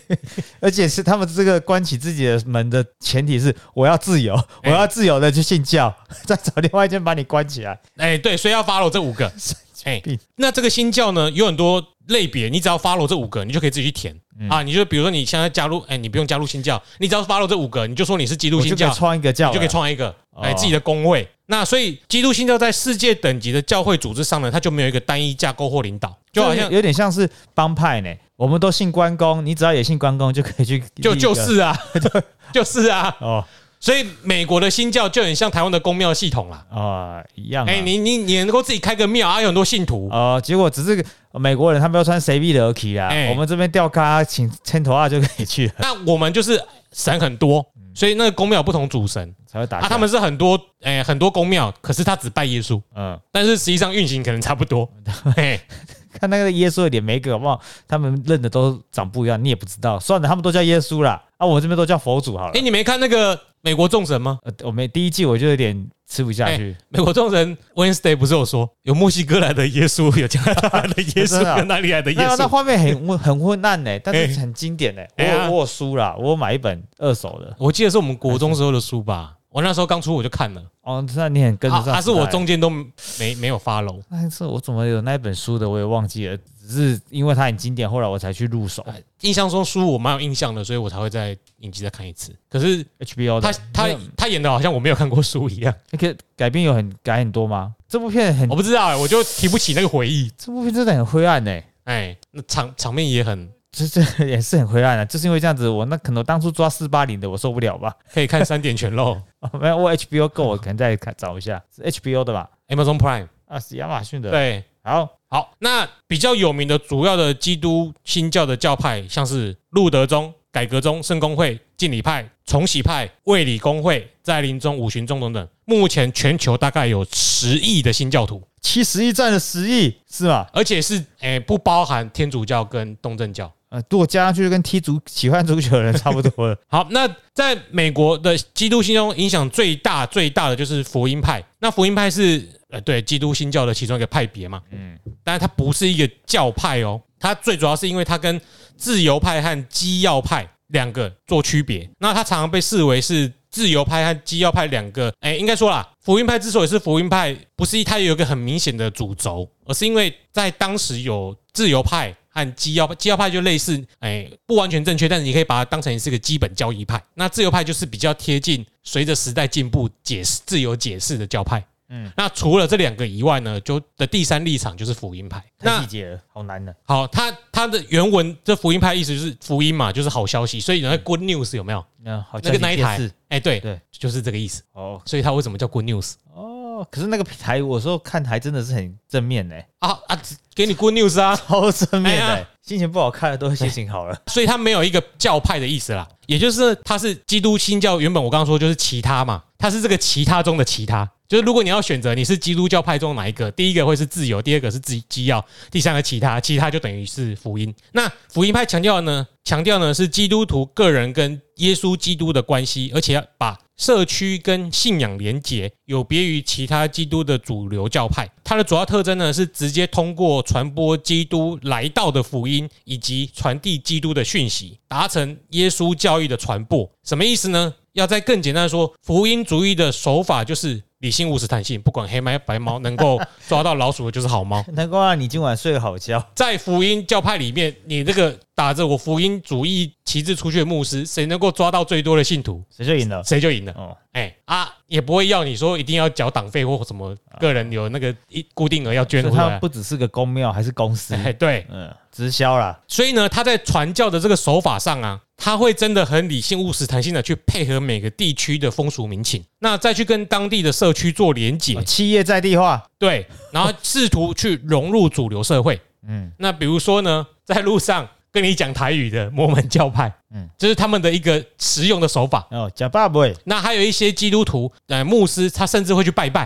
[0.60, 7.80] 而且是他们这个关起自己的门的前提是我要自由，我要自由的去信教， 再找另外一间把你关起来。
[7.98, 9.32] 哎，对，所以要 follow 这五个。
[9.86, 14.62] 哎病，那这个新教呢，有很多类别，你只要 follow 这五个，你就可以自己去填嗯啊。
[14.62, 21.28] 你就比如说你现在加入，哎，你不用加入新教，你只要 follow 这五个，你就说你是基督我就可以新教，创一个教，你就可以创一个哎哦自己的工会。
[21.48, 28.12] 那所以基督新教在世界等级的教会组织上呢，它就没有一个单一架构或领导，就好像有点像是帮派呢。
[28.36, 31.78] 我们都信关公，你只要也信关公，就可以去就就是啊，
[32.52, 33.16] 就是啊。
[33.22, 33.46] 哦
[33.86, 36.66] 所以美国的新教就很像台湾的公庙系统啦。
[36.72, 37.70] 哦一样啊。
[37.70, 40.10] 哎，你你你能够自己开个庙啊，有很多信徒。
[40.12, 46.60] 呃，结果只是美国人他们要穿 C B 的 o K 啦，哎我们这边吊咖请牵头啊就可以去了，那我们就是
[46.94, 49.88] 神很多，所以那个公庙不同主神啊，才会打啊。
[49.88, 54.90] 他们是很多诶、很多公庙，可是他只拜耶稣，嗯，但是实际上运行可能差不多。
[55.36, 55.60] 嘿，
[56.20, 57.62] 看那个耶稣的脸，每一个好不好？
[57.88, 60.00] 他们认的都长不一样，你也不知道。
[60.00, 62.62] 算了，他们都叫耶稣啦，啊，我这边都叫佛祖好了哎，。
[62.62, 64.38] 你没看那个美国众神吗？
[64.44, 72.48] 呃，我们第一季我就有点吃不下去，美国众神 Wednesday 不是有说有墨西哥来的耶稣，有加拿大来的耶稣， 有哪里来的耶稣那稣？
[72.48, 75.02] 画面很混很混乱呢， 但是很经典呢。
[75.18, 77.56] 我哎呀有我有书啦，我有买一本二手的。
[77.58, 81.92] 我记得是我们国中时候的书吧，我那时候刚出我就看了，哦，那你很跟得啊，上。
[81.96, 84.00] 还是我中间都没没有 follow。
[84.12, 86.38] 但是我怎么有那一本书的，我也忘记了。
[86.66, 88.86] 只是因为它很经典，后来我才去入手
[89.22, 92.36] 印象中书我蛮有印象的，所以我才会在影集再看一次。
[92.50, 93.52] 可是 HBO 的。
[93.52, 97.74] 他他他演的好像我没有看过书一样， 那个改编有很改很多吗？
[97.88, 100.32] 这部片很我，不知道哎、我就提不起那个回忆。
[100.38, 101.62] 这部片真的很灰暗呢。
[101.86, 107.94] 哎，那场场面也很这这也是很灰暗的，就是因为这样子，我那可能当初抓四八零的我受不了吧？
[108.14, 113.28] 可以看三点全漏 哦没有，我 HBO Go 我可能再看找一下，是 HBO 的吧？，Amazon Prime。
[113.48, 125.48] 啊，是亚马逊的。，对，好，好，那比较有名的主要的基督新教的教派，像是路德宗、改革宗、圣公会、敬礼派、重洗派、卫理公会、在林宗、五旬宗等等。
[125.66, 130.48] 目前全球大概有十亿的新教徒，七十亿占了十亿，是吧？
[130.54, 133.52] 而且是诶、不包含天主教跟东正教。
[133.70, 136.56] 呃，如果加上去就跟踢足喜欢足球的人差不多了。
[136.70, 141.44] 好，那在美国的基督新中影响最大最大的就是福音派。
[141.58, 148.40] 那福音派是呃对基督新教的其中一个派别嘛，嗯，但是它不是一个教派哦，它最主要是因为它跟
[148.76, 151.90] 自由派和基要派两个做区别。
[152.00, 162.14] 那它常常被视为是自由派和基要派两个，哎，应该说啦，福音派之所以是福音派，不是它有一个很明显的主轴，而是因为在当时有自由派。
[162.38, 167.02] 和基要派，基要派就类似，哎，不完全正确，但是你可以把它当成是个基本教义派。
[167.14, 171.66] 那自由派就是比较贴近随着时代进步解释自由解释的教派。
[171.90, 175.44] 嗯，那除了这两个以外呢，就的第三立场就是福音派。
[175.60, 176.76] 太细节了，好难的。
[176.84, 181.86] 好，它它的原文这福音派意思就是福音嘛，就是好消息，所以那 good news 有没有？
[182.04, 184.64] 嗯，好，那个那一台是，哎，对对，就是这个意思。
[184.74, 190.22] 哦所以它为什么叫 good news 哦，可是那个台，我说看台真的是很正面呢，啊啊？
[190.56, 191.36] 给你 good news 啊！
[191.48, 194.18] 超正面的心情不好看的都会心情好了。
[194.28, 198.02] 所以它没有一个教派的意思啦，也就是它是基督新教。
[198.02, 201.10] 原本我刚刚说就是其他嘛，它是这个其他中的其他。
[201.28, 207.74] 就是如果你要选择你是基督教派中哪一个，第一个会是自由，第二个是自基要，第三个其他，其他就等于是福音。
[207.94, 218.30] 那福音派强调呢，强调呢是基督徒个人跟耶稣基督的关系，而且要把社区跟信仰连结，有别于其他基督的主流教派。
[218.44, 226.90] 它的主要特征呢是直接通过传播基督来到的福音，以及传递基督的讯息，达成耶稣教义的传播。
[227.04, 227.74] 什么意思呢？
[227.94, 234.66] 要再更简单说，福音主义的手法就是理性务实弹性，不管黑猫白猫，能够 抓到老鼠的就是好猫。
[234.74, 236.26] 能够让你今晚睡个好觉。
[236.34, 243.24] 在福音教派里面，你这个打着我福音主义旗帜出去的牧师，谁能够抓到最多的信徒，谁就赢了。
[243.24, 243.72] 谁就赢了。
[243.74, 249.36] 哦，哎啊，也不会要你说一定要缴党费或什么个人有那个一固定额要捐出来。
[249.36, 251.14] 所以它不只是个公庙，还是公司。
[251.14, 252.80] 哎，对，嗯，直销啦。
[252.88, 262.82] 所以呢，他在传教的这个手法上啊，他会真的很理性、务实、弹性的去配合每个地区的风俗民情，那再去跟当地的社区做连结哦，企业在地化。
[262.98, 265.80] 对，然后试图去融入主流社会。
[266.08, 272.48] 嗯，那比如说呢，在路上跟你讲台语的摩门教派，嗯嗯，这是他们的一个实用的手法。
[272.52, 273.36] 哦，假爸不会。
[273.44, 276.44] 那还有一些基督徒，呃，牧师他甚至会去拜拜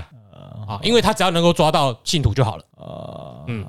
[0.67, 2.63] 啊，因为他只要能够抓到信徒就好了。
[2.77, 3.65] 哦，嗯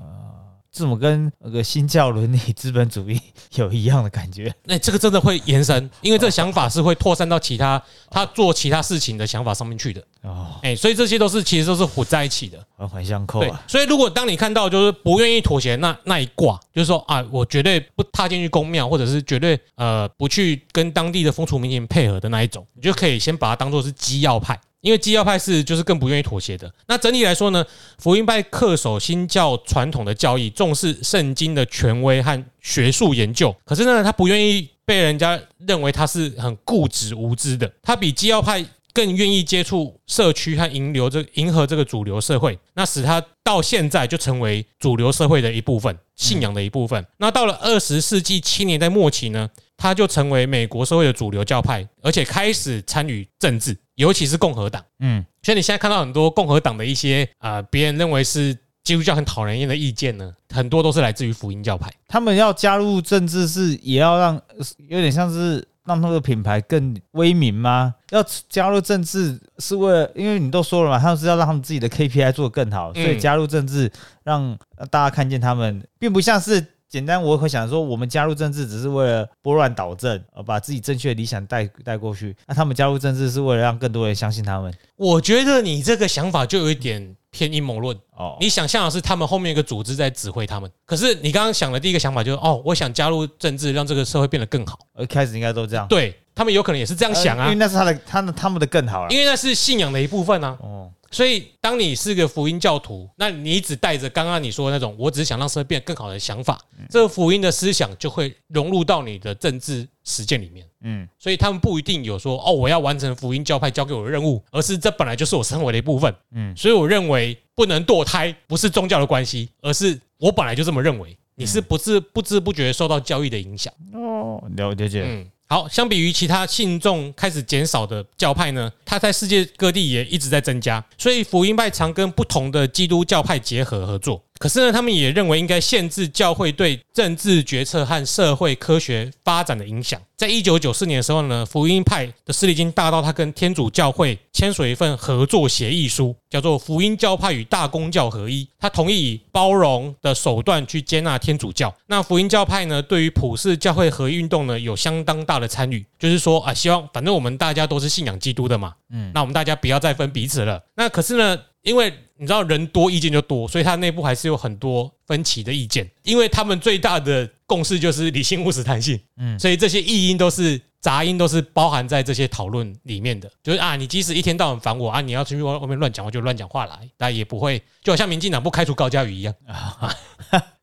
[0.73, 3.21] 这么跟那个新教伦理资本主义
[3.55, 4.55] 有一样的感觉？
[4.65, 10.01] 那这个真的会延伸，因为这个想法是会扩散到其他他做其他事情的想法上面去的。
[10.23, 12.65] 哦，哎，所以这些都是其实都是混在一起的。
[12.77, 24.59] 环环相扣对啊。，所以如果当你看到就是不愿意妥协那那一卦，就是说啊，我绝对不踏进去公庙，或者是绝对呃不去跟当地的风俗民情配合的那一种，你就可以先把它当做是基要派。
[24.81, 26.73] 因为基要派是就是更不愿意妥协的。
[26.87, 27.65] 那整体来说呢，
[27.99, 33.55] 福音派恪守新教传统的教义，重视圣经的权威和学术研究。
[33.65, 37.71] 可是呢，他不愿意被人家认为他是很固执无知的。
[37.83, 47.07] 他比基要派更愿意接触社区和迎流这迎合这个主流社会，那使他到现在就成为主流社会的一部分，信仰的一部分。
[47.19, 49.49] 那到了二十世纪七年代末期呢，
[49.81, 54.85] 他就成为美国社会的主流教派，而且开始参与政治，尤其是共和党。
[54.99, 61.91] 嗯，所以你现在看到很多共和党的一些啊，呃别人认为是基督教很讨人厌的意见呢，很多都是来自于福音教派。
[62.07, 64.39] 他们要加入政治是也要让
[64.87, 67.95] 有点像是让那个品牌更威名吗？
[68.11, 73.91] 要加入政治是为了，因为你都说了嘛，他们是要让他们自己的 KPI 做得更好，所以嗯加入政治
[74.25, 74.59] 让
[74.91, 76.67] 大家看见他们，并不像是。
[76.91, 82.37] 简单，我会想说，我们加入政治只是为了拨乱导正，呃，把自己正确的理想带带过去。
[82.49, 84.75] 那他们加入政治是为了让更多人相信他们。
[84.97, 87.97] 我觉得你这个想法就有一点偏阴谋论。
[88.17, 94.77] 哦，你想象的是他们后面一个组织在指挥他们，可是你刚刚想的第一个想法就是哦，我想加入政治，让这个社会变得更好。
[94.99, 95.87] 一开始应该都这样。
[95.87, 99.11] 对他们有可能也是这样想啊呃因为，那是他的，他的他们的更好了。
[99.11, 100.57] 因为那是信仰的一部分啊。
[100.63, 110.67] 哦，所以，当你是个福音教徒，那你只带着刚刚你说的那种“我只是想让社会变得更好”的想法，这个福音的思想就会融入到你的政治实践里面。
[110.81, 116.11] 嗯，所以他们不一定有说哦，我要完成福音教派交给我的任务，而是这本来就是我生活的一部分。
[116.33, 121.15] 嗯嗯，所以我认为不能堕胎，不是宗教的关系，而是我本来就这么认为。
[121.37, 123.73] 你是不知不知不觉受到教育的影响。
[123.95, 125.05] 哦，了了解。
[125.07, 134.23] 嗯，好，相比于其他信众开始减少的教派呢，它在世界各地也一直在增加，所以福音派常跟不同的基督教派结合合作。
[134.41, 140.01] 可是呢，他们也认为应该限制教会对政治决策和社会科学发展的影响。
[140.17, 148.43] 在一九九四年的时候呢，福音派的势力已经大到他跟天主教会签署一份合作协议书，叫做《福音教派与大公教合一》。
[148.59, 151.75] 他同意以包容的手段去接纳天主教。
[151.87, 160.63] 那福音教派呢，对于普世教会合一运动呢，有相当大的参与，就是说啊，希望反正我们大家都是信仰基督的嘛，嗯，那我们大家不要再分彼此了。
[160.77, 165.91] 那可是呢，因为你知道人多意见就多，所以它内部还是有很多分歧的意见。
[166.03, 173.31] 因为他们最大的共识就是理性、务实、弹性，嗯，所以这些异音都是杂音，都是包含在这些讨论里面的。
[173.43, 179.97] 就是啊，你即使一天到晚烦我啊，你要出去外外面乱讲话就乱讲话来，但也不会，就好像民进党不开除高嘉瑜一样啊。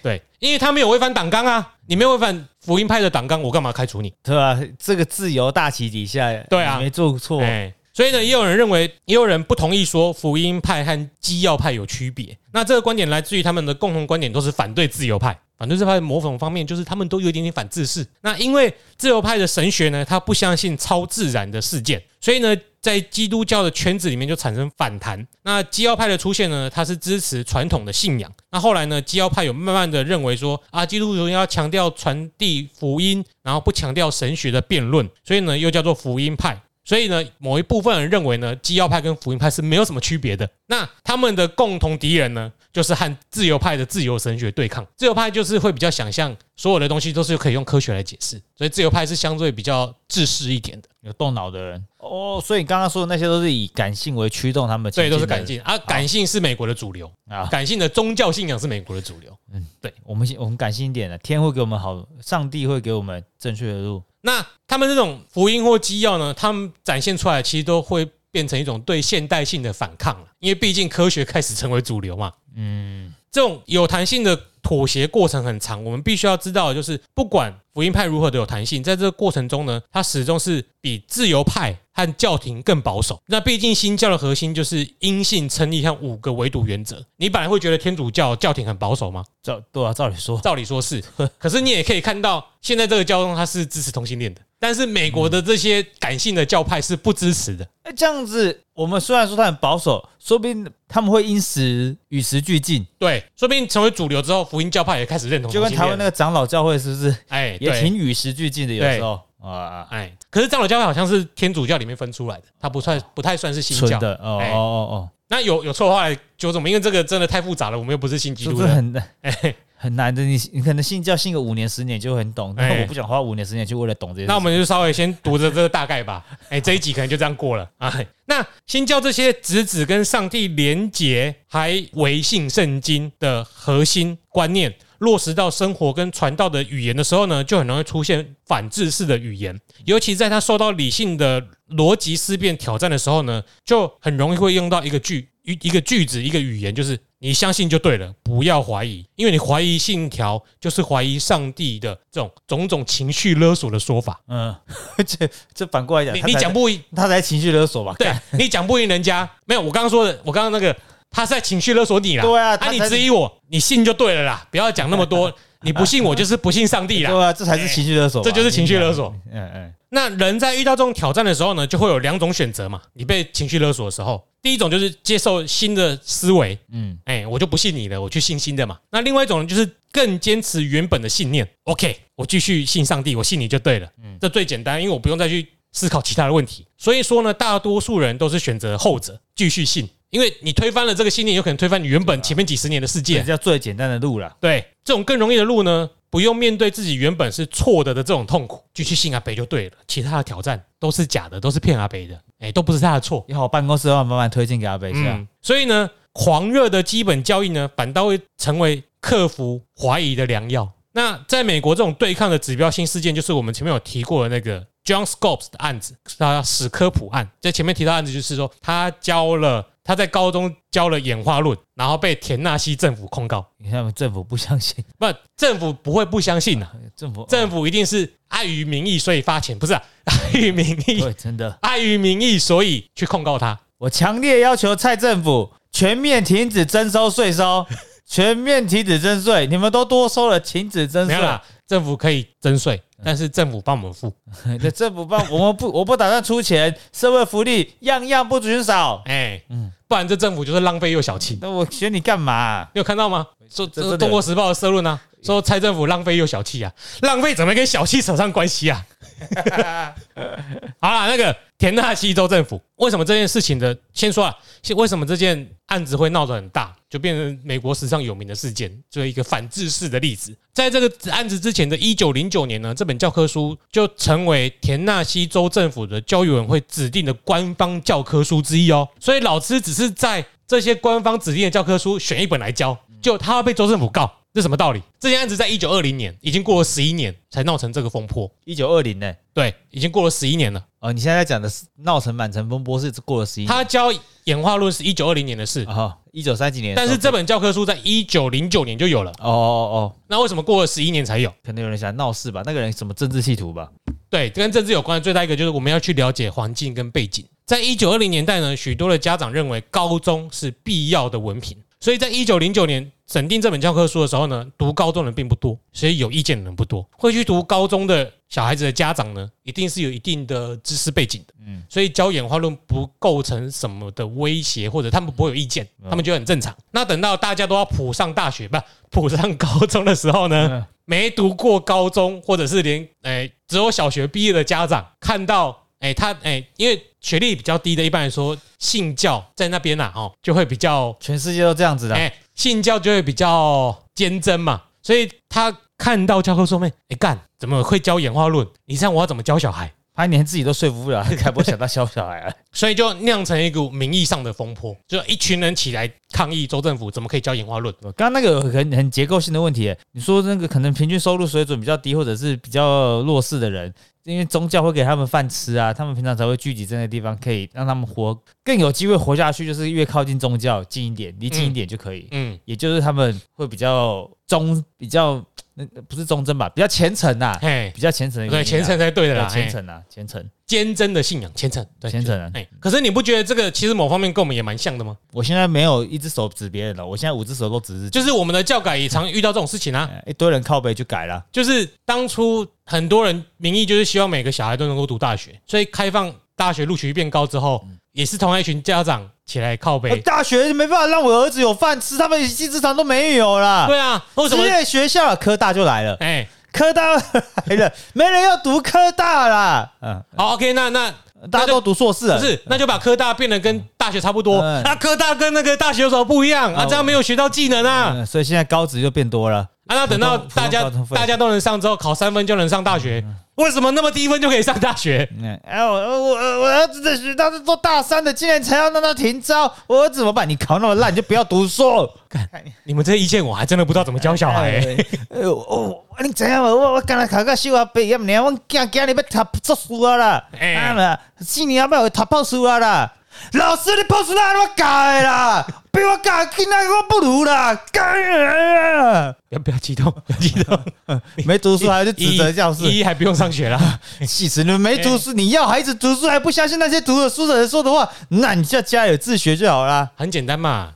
[0.02, 4.14] 对，因为他没有违反党纲啊，你没有违反福音派的党纲，我干嘛开除你？
[4.22, 7.42] 对啊、这个自由大旗底下，对啊你没做错。
[7.42, 12.36] 哎，所以呢，也有人认为，也有人不同意说福音派和基要派有区别。
[12.52, 15.34] 那这个观点来自于他们的共同观点，都是反对自由派。
[15.56, 18.06] 反对自由派的某种方面，就是他们都有一点点反自视。
[18.20, 25.26] 那因为自由派的神学呢，他不相信超自然的事件，所以呢，在基督教的圈子里面就产生反弹。
[25.44, 28.30] 那基要派的出现呢，它是支持传统的信仰。
[28.50, 36.60] 那后来呢，基要派有慢慢的认为说啊，基督徒要强调传递福音，然后不强调神学的辩论，所以呢，又叫做福音派。
[36.86, 40.48] 所以呢，某一部分人认为呢，基要派跟福音派是没有什么区别的。
[40.68, 44.86] 那他们的共同敌人呢，就是和自由派的自由神学对抗。
[44.96, 50.88] 自由派就是会比较想象所有的东西都是可以用科学来解释，所以自由派是相对比较自私一点的。
[51.00, 57.46] 有动脑的人哦，所以你刚刚说的那些都是以感性为驱动他们对，都是感性啊，感性是美国的主流，啊。
[57.46, 59.34] 感性的宗教信仰是美国的主流。
[59.54, 64.02] 嗯，对我们我们感性一点的，天会给我们好，上帝会给我们正确的路。
[64.20, 68.04] 那他们这种福音或基要呢，他们展现出来其实都会
[68.36, 72.30] 变成一种对现代性的反抗了，因为毕竟科学开始成为主流嘛。
[72.54, 83.18] 嗯，这种有弹性的妥协过程很长，我们必须要知道，的就是不管福音派如何的有弹性，在这个过程中呢，它始终是比自由派和教廷更保守。
[83.26, 87.02] 那毕竟新教的核心就是因信称义和五个唯独原则。
[87.16, 89.24] 你本来会觉得天主教教廷很保守吗？
[89.42, 91.02] 照对啊，照理说，照理说是，
[91.38, 97.66] 可是你也可以看到，现在这个教宗他是支持同性恋的，但是美国的这些感性的教派是不支持的。
[97.82, 105.50] 哎，这样子，我们虽然说他很保守，说不定他们会因时与时俱进，对，说不定成为主流之后，福音教派也开始认同。
[105.50, 108.74] 就跟台湾那个长老教会是不是哎，也挺与时俱进的？
[108.74, 113.86] 有时候啊啊，哎，可是长老教会好像是天主教里面分出来的，它不算不太算是新教。
[113.86, 118.66] 纯的哦哎哦哦那有有错的话来纠正我们，因为这个真的太复杂了，我们又不是新基哦，督的。
[118.68, 120.22] 这很难哎，很难的。
[120.22, 124.26] 你你可能信教信个五年十年就很懂，但哎我不想花五年十年去为了懂这些。
[124.26, 126.24] 那我们就稍微先读着这个大概吧。
[126.50, 127.92] 哎，这一集可能就这样过了啊。
[128.26, 134.74] 那新教这些直子跟上帝连结，还维信圣经的核心观念。
[135.00, 154.20] 落实到生活跟传道的语言的时候呢，就很容易出现反制式的语言，尤其在他受到理性的逻辑思辨挑战的时候呢，就很容易会用到一个句一一个句子一个语言，就是你相信就对了，不要怀疑，因为你怀疑信条就是怀疑上帝的这种种种情绪勒索的说法。
[154.28, 154.54] 嗯，
[155.04, 157.92] 这这反过来讲，你讲不赢，他才情绪勒索吧？
[157.98, 160.76] 对你讲不赢人家，没有我刚刚说的，我刚刚那个
[161.10, 162.22] 他是在情绪勒索你啦。
[162.22, 165.36] 对啊啊你质疑我，你信就对了啦，不要讲那么多。
[165.66, 167.10] 你不信我就是不信上帝啦。
[167.10, 169.12] 对啊，这才是情绪勒索，这就是情绪勒索。
[169.32, 172.80] 嗯嗯，那人在遇到这种挑战的时候呢，就会有两种选择嘛。
[172.92, 178.78] 你被情绪勒索的时候，第一种就是接受新的思维，嗯，哎，我就不信你了，我去信新的嘛。
[178.92, 181.46] 那另外一种，就是更坚持原本的信念。
[181.64, 183.88] OK，我继续信上帝，我信你就对了。
[184.02, 186.64] 嗯这最简单，因为我不用再去思考其他的问题。
[186.78, 193.20] 所以说呢，大多数人都是选择后者，继续信，因为你推翻了这个信念，有可能推翻你原本前面几十年的世界。
[193.20, 194.34] 这叫最简单的路了。
[194.40, 199.76] 对，这种更容易的路呢，不用面对自己原本是错的的这种痛苦，就去信阿北就对了。
[199.88, 203.24] 其他的挑战都是假的，都是骗阿北的，哎，都不是他的错。
[203.28, 205.16] 以后办公室要慢慢推荐给阿北一下。
[205.16, 210.70] 嗯，所以呢，狂热的基本交易呢，反倒会成为克服怀疑的良药。
[210.92, 217.28] 那在美国，这种对抗的指标性事件，就是我们前面有提过的那个 John Scopes 的案子，他史科普案。
[217.38, 223.46] 在前面提到案子，就是说他教了他在高中教了演化论，然后被田纳西政府控告。
[223.58, 225.06] 你看政府不相信， 不，
[225.36, 233.56] 政府不会不相信啊， 政府政府一定是碍于民意所以发钱，不是啊， 碍于民意，对，真的，碍于民意所以去控告他。
[233.78, 237.64] 我强烈要求蔡政府全面停止征收税收，
[238.06, 241.14] 全面停止征税，你们都多收了，停止征税。
[241.14, 244.12] 没有啦，政府可以征税，但是政府帮我们付。
[244.62, 249.02] 这政府帮我们不， 我不打算出钱，社会福利样样不准少。
[249.06, 249.42] 哎，
[249.88, 251.38] 不然这政府就是浪费又小气。
[251.40, 253.26] 那我选你干嘛、你有看到吗？
[253.48, 258.84] 说中国时报》的社论啊，说蔡政府浪费又小气啊，浪费怎么跟小气扯上关系啊？
[260.80, 264.36] 好啦，那个田纳西州政府为什么这件事情的，先说啊，
[264.76, 270.36] 为什么这件案子会闹得很大，就变成美国史上有名的事件，作为一个反制式的例子。
[270.52, 278.88] 在这个案子之前的一九零九年呢，这本教科书就成为田纳西州政府的教育委员会指定的官方教科书之一哦。
[279.00, 284.82] 所以老师只是在这些官方指定的教科书选一本来教，就他要被州政府告，这什么道理？
[285.00, 289.10] 这件案子在一九二零年已经过了十一年才闹成这个风波，一九二零呢？
[289.32, 290.62] 对，已经过了十一年了。
[290.80, 293.90] 哦，你现在讲的是闹成满城风波是过了十一年，他教
[294.24, 299.10] 演化论是一九二零年的事，哦，一九三几年的时候，但是这本教科书在一九零九年就有了。
[299.20, 299.32] 哦哦
[299.72, 301.32] 哦，那为什么过了十一年才有？
[301.42, 302.42] 可能有人想闹事吧？
[302.44, 303.70] 那个人什么政治企图吧？
[304.10, 307.24] 对，跟政治有关的最大一个就是我们要去了解环境跟背景。
[307.46, 316.88] 在一九二零年代呢，许多的家长认为高中是必要的文凭，所以在一九零九年审定这本教科书的时候呢，读高中的人并不多，所以有意见的人不多。
[316.92, 326.56] 会去读高中的小孩子的家长呢，一定是有一定的知识背景的，嗯，所以教演化论不构成什么的威胁，或者他们不会有意见，他们觉得很正常。
[326.70, 328.48] 那等到大家都要普上大学，
[328.90, 335.65] 不普上高中的时候呢，嗯没读过高中，或者是连诶、只有小学毕业的家长看到。
[335.80, 348.46] 哎、他哎、因为学历比较低的，一般来说信教在那边呐、哦，就会比较全世界都这样子的，哎、信教就会比较坚贞嘛，所以他看到教科书面，哎、干怎么会教演化论？
[348.64, 349.72] 你这样我要怎么教小孩？
[349.94, 352.30] 他连自己都说服不了， 还不会想到教小孩啊？
[352.52, 357.74] 所以就酿成一股名义上的风波，就一群人起来抗议州政府怎么可以教演化论？
[357.80, 363.72] 刚刚那个很很结构性的问题，你说那个可能平均收入水准比较低，或者是比较弱势的人，
[364.06, 372.06] 因为宗教会给他们饭吃啊，他们平常才会聚集在那个地方，可以让他们活更有机会活下去，就是越靠近宗教近一点，离近一点就可以。
[372.12, 375.24] 嗯，也就是他们会比较忠，比较
[375.54, 380.24] 那不是忠贞吧，比较虔诚呐，嘿，比较虔诚对，虔诚才对的啦，虔诚啊，虔诚。
[380.46, 382.30] 坚贞的信仰，虔诚，对，虔诚啊。
[382.34, 384.96] 哎，可是你不觉得这个其实某方面跟我们也蛮像的吗？
[385.12, 391.24] 我现在没有一只手指别人了，我现在五只手都指自己，就是我们的教改也常遇到这种事情啊，哎一堆人靠背就改了。
[391.32, 400.00] 就是当初很多人名义就是希望每个小孩都能够读大学，所以开放大学录取率变高之后，也是同样一群家长起来靠呃背。
[400.00, 403.66] 大学没办法让我儿子有饭吃，他们一技之长都没有啦。
[403.66, 404.50] 对啊，为什么职？
[404.50, 409.72] 业学校科大就来了，哎，科大来了，没人要读科大啦。
[409.80, 410.92] 嗯，好，OK，那那
[411.30, 414.40] 大家都读硕士了，不是，那就把科大变得跟大学差不多。
[414.42, 416.64] 嗯那科大跟那个大学有什么不一样啊？
[416.64, 417.92] 哦这样没有学到技能啊！
[417.96, 419.38] 嗯，所以现在高职就变多了。
[419.66, 423.02] 啊，那等到大家大家都能上之后，考三分就能上大学，
[423.36, 425.08] 为什么那么低分就可以上大学？
[425.22, 430.28] 嗯， 哎，我我我儿子的学校是做大三的，竟然才要让他停招，我儿子怎么办？
[430.28, 431.88] 你考那么烂，你就不要读书。
[432.64, 434.86] 你们这意见我还真的不知道怎么教小孩、欸。
[435.10, 436.42] 哎呦，哦，你怎样？
[436.42, 442.92] 我我刚才考个小学毕业，尔，我囝今日要读硕士啊啦，哎啊啦，四年后要读博士啊啦。
[443.32, 445.46] 老师，你博士哪我教的啦？
[445.72, 449.14] 比我教的囡仔我不如啦，改啊！
[449.28, 450.58] 不要不要激动，不要激动，
[451.26, 453.78] 没读书还是指责教室，一一还不用上学啦。
[454.06, 454.60] 气死你们！
[454.60, 459.90] 没读书，你要孩子读书还不相信那些读了书的人说的话，那你就家有自学就好啦。
[459.96, 460.72] 很简单嘛，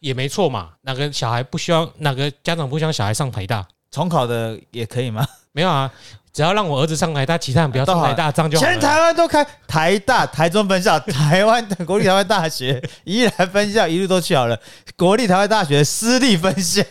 [0.00, 0.70] 也没错嘛。
[0.82, 3.64] 哪个小孩不希望，哪个家长不希望小孩上台大？
[3.92, 5.24] 重考的也可以吗？
[5.52, 5.88] 没有啊，
[6.34, 8.78] 只要让我儿子上台大，其他人不要上台大，这样就好全。
[8.80, 14.58] 台湾都开台大、台中分校、 台湾的国立台湾大学、宜兰分校，一路都去好了。
[14.96, 16.82] 国立台湾大学私立分校，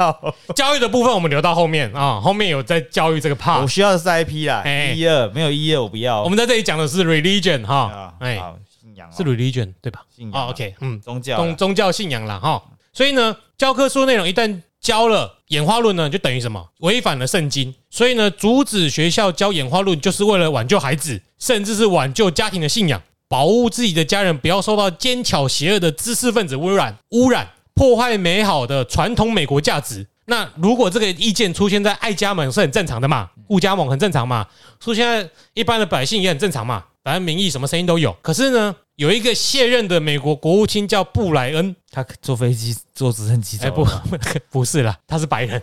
[0.56, 3.68] 教育的部分我们留到后面啊，后面有在教育这个我 part。
[3.68, 6.24] 需要的是 IP 啦，哎一二没有一二我不要。
[6.24, 10.00] 我们在这里讲的是 religion 哈啊，，哎，好信仰哦是 religion 对吧？
[10.16, 12.64] 信仰啊哦，OK，嗯，宗教啦宗宗教信仰啦哈。
[12.94, 16.70] 所以呢，教科书内容一旦教了演化论呢，就等于什么？
[16.82, 17.74] 违反了圣经。
[17.90, 30.06] 所以呢，阻止学校教演化论，就是为了挽救孩子，甚至是挽救家庭的信仰，保护自己的家人不要受到奸巧邪恶的知识分子污染、污染、破坏美好的传统美国价值。
[30.26, 34.48] 那如果这个意见出现在爱家盟是很正常的嘛，顾家盟很正常嘛，
[34.80, 38.16] 出现在一般的百姓也很正常嘛，反正民意什么声音都有。
[38.22, 44.18] 可是呢，有一个卸任的美国国务卿叫布莱恩，他坐飞机、坐直升机哎不走了吗，
[44.50, 45.62] 不是啦，他是白人，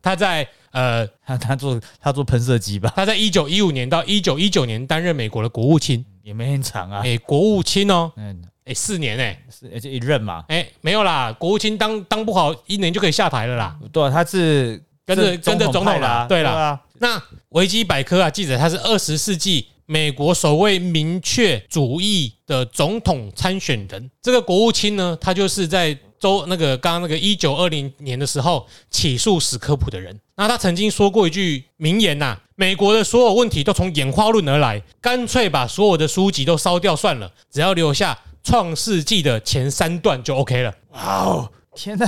[0.00, 7.02] 他在呃他他坐他坐喷射机吧，他在一九一五年到一九一九年担任美国的国务卿，也没很长啊。
[7.04, 9.38] 哎国务卿哦，嗯，哎四年哎。
[9.50, 13.76] 是而且一任嘛，哎没有啦，国务卿当当不好一年就可以下台了啦。
[13.92, 16.52] 对啊，他是跟着跟着总统啦对啦。
[16.52, 17.20] 啊，那
[17.50, 24.10] 维基百科啊，记载他是二十世纪美国首位明确主义的总统参选人。
[24.20, 30.20] 这个国务卿呢，他就是在周那个刚刚那个一九二零年的时候起诉史科普的人。
[30.36, 38.12] 那他曾经说过一句名言呐、美国的所有问题都从演化论而来，干脆把所有的书籍都烧掉算了，只要留下
[38.46, 40.74] 《创世纪》的前三段就 OK 了。
[40.90, 42.06] 哇哦，天哪！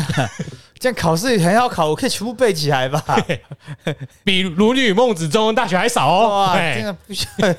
[0.81, 3.05] 这样考试很好考，我可以全部背起来吧？
[4.25, 6.29] 比《鲁女孟子》中文大学还少哦。
[6.31, 7.55] 哇，嘿真的不需要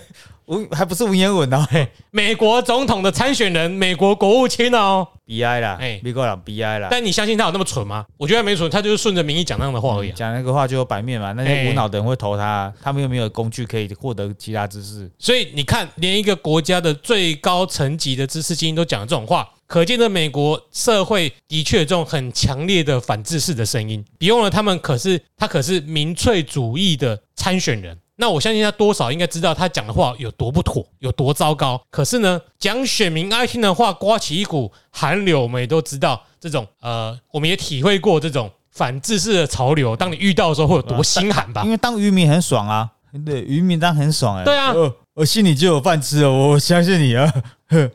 [0.46, 1.64] 文，还不是文言文哦
[2.10, 5.08] 美国总统的参选人，美国国务卿哦。
[5.28, 6.88] ，BI 啦，哎美国人 BI 啦。
[6.90, 8.04] 但你相信他有那么蠢吗？
[8.18, 15.10] 我觉得没蠢，他就是顺着民意讲那样的话而已啊、讲那个话就有白面嘛，那哎些无脑的人会投他，他们又没有工具可以获得其他知识。
[15.20, 24.04] 所以你看，连一个国家的最高层级的知识精英都讲这种话，可见的美国社会的确有这种很强烈的反制式的声音。
[24.18, 27.98] 别忘了，他们可是他可是民粹主义的参选人。
[28.18, 31.82] 那我相信他多少应该知道他讲的话有多不妥，有多糟糕。
[31.90, 39.96] 可是呢，讲选民爱听的话，刮起一股寒流，我们也都知道这种呃，我们也体会过这种反制式的潮流。
[39.96, 41.72] 当你遇到的时候，会有多心寒吧因？
[41.72, 42.92] 为当渔民很爽啊，
[43.26, 47.34] 对，渔民当很爽哎、对啊呃我心里就有饭吃哦，我相信你啊。
[47.68, 47.90] 呵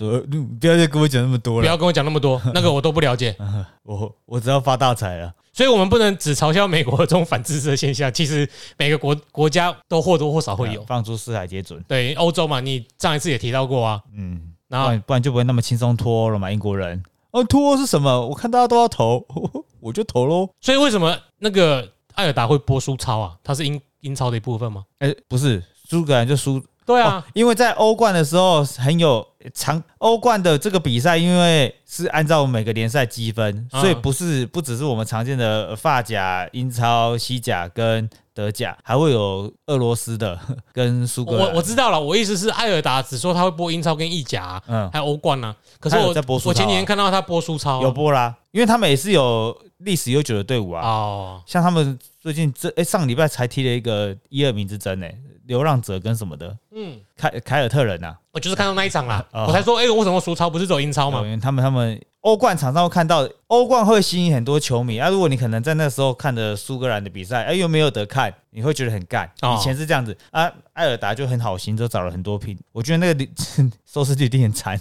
[0.00, 3.36] 对，你不要再跟我讲那么多了，不要跟我讲那么多，那个我都不了解。
[3.84, 5.30] 我我只要发大财了。
[5.52, 8.48] 所以，我们不能只嘲笑美国这种反制式的现象，其实
[8.78, 10.82] 每个国国家都或多或少会有。
[10.84, 14.00] 放出四海皆准，对，欧洲嘛，你上一次也提到过啊。
[14.16, 16.50] 嗯，然后不然就不会那么轻松脱欧了嘛。
[16.50, 18.26] 英国人，哦，脱欧是什么？
[18.26, 19.26] 我看大家都要投，
[19.80, 20.48] 我就投喽。
[20.62, 23.34] 所以为什么那个艾尔达会播苏超啊？
[23.42, 24.84] 它是英英超的一部分吗？
[25.00, 33.80] 哎、不是，苏格兰就输对啊哦，因为在欧冠的时候很有长，欧冠的这个比赛，因为是按照每个联赛积分，嗯。
[33.80, 40.38] 所以不是不只是我们常见的法甲、英超、西甲跟德甲，还会有俄罗斯的
[40.72, 41.54] 跟苏格我兰。
[41.54, 45.54] 我知道了，我意思是艾尔达只说他会播英超跟意甲啊、嗯，还有欧冠啊。
[45.78, 47.82] 可是我在播我前几天看到他播苏超啊。
[47.82, 55.14] 有播啦，因为他们也是有历史悠久的队伍啊，哦，像他们最近这哎、上礼拜才踢了一个一二名之争哎、
[55.46, 56.54] 流浪者跟什么的。
[56.72, 61.30] 嗯，凯凯尔特人呐、我就是看到那一场啦，哦我才说，哎，为什么输超不是走英超啊，嘛因？
[61.30, 65.08] 为他们他们欧冠场上会看到，欧冠会吸引很多球迷啊。
[65.08, 69.26] 如果你可能在那时候看的苏格兰的比赛，哎，又没有得看，你会觉得很干。
[69.40, 72.58] 哦以前是这样子啊，艾尔达就很好心，就找了很多拼。
[72.72, 73.30] 我觉得那个里
[73.90, 74.78] 收视率一定很惨。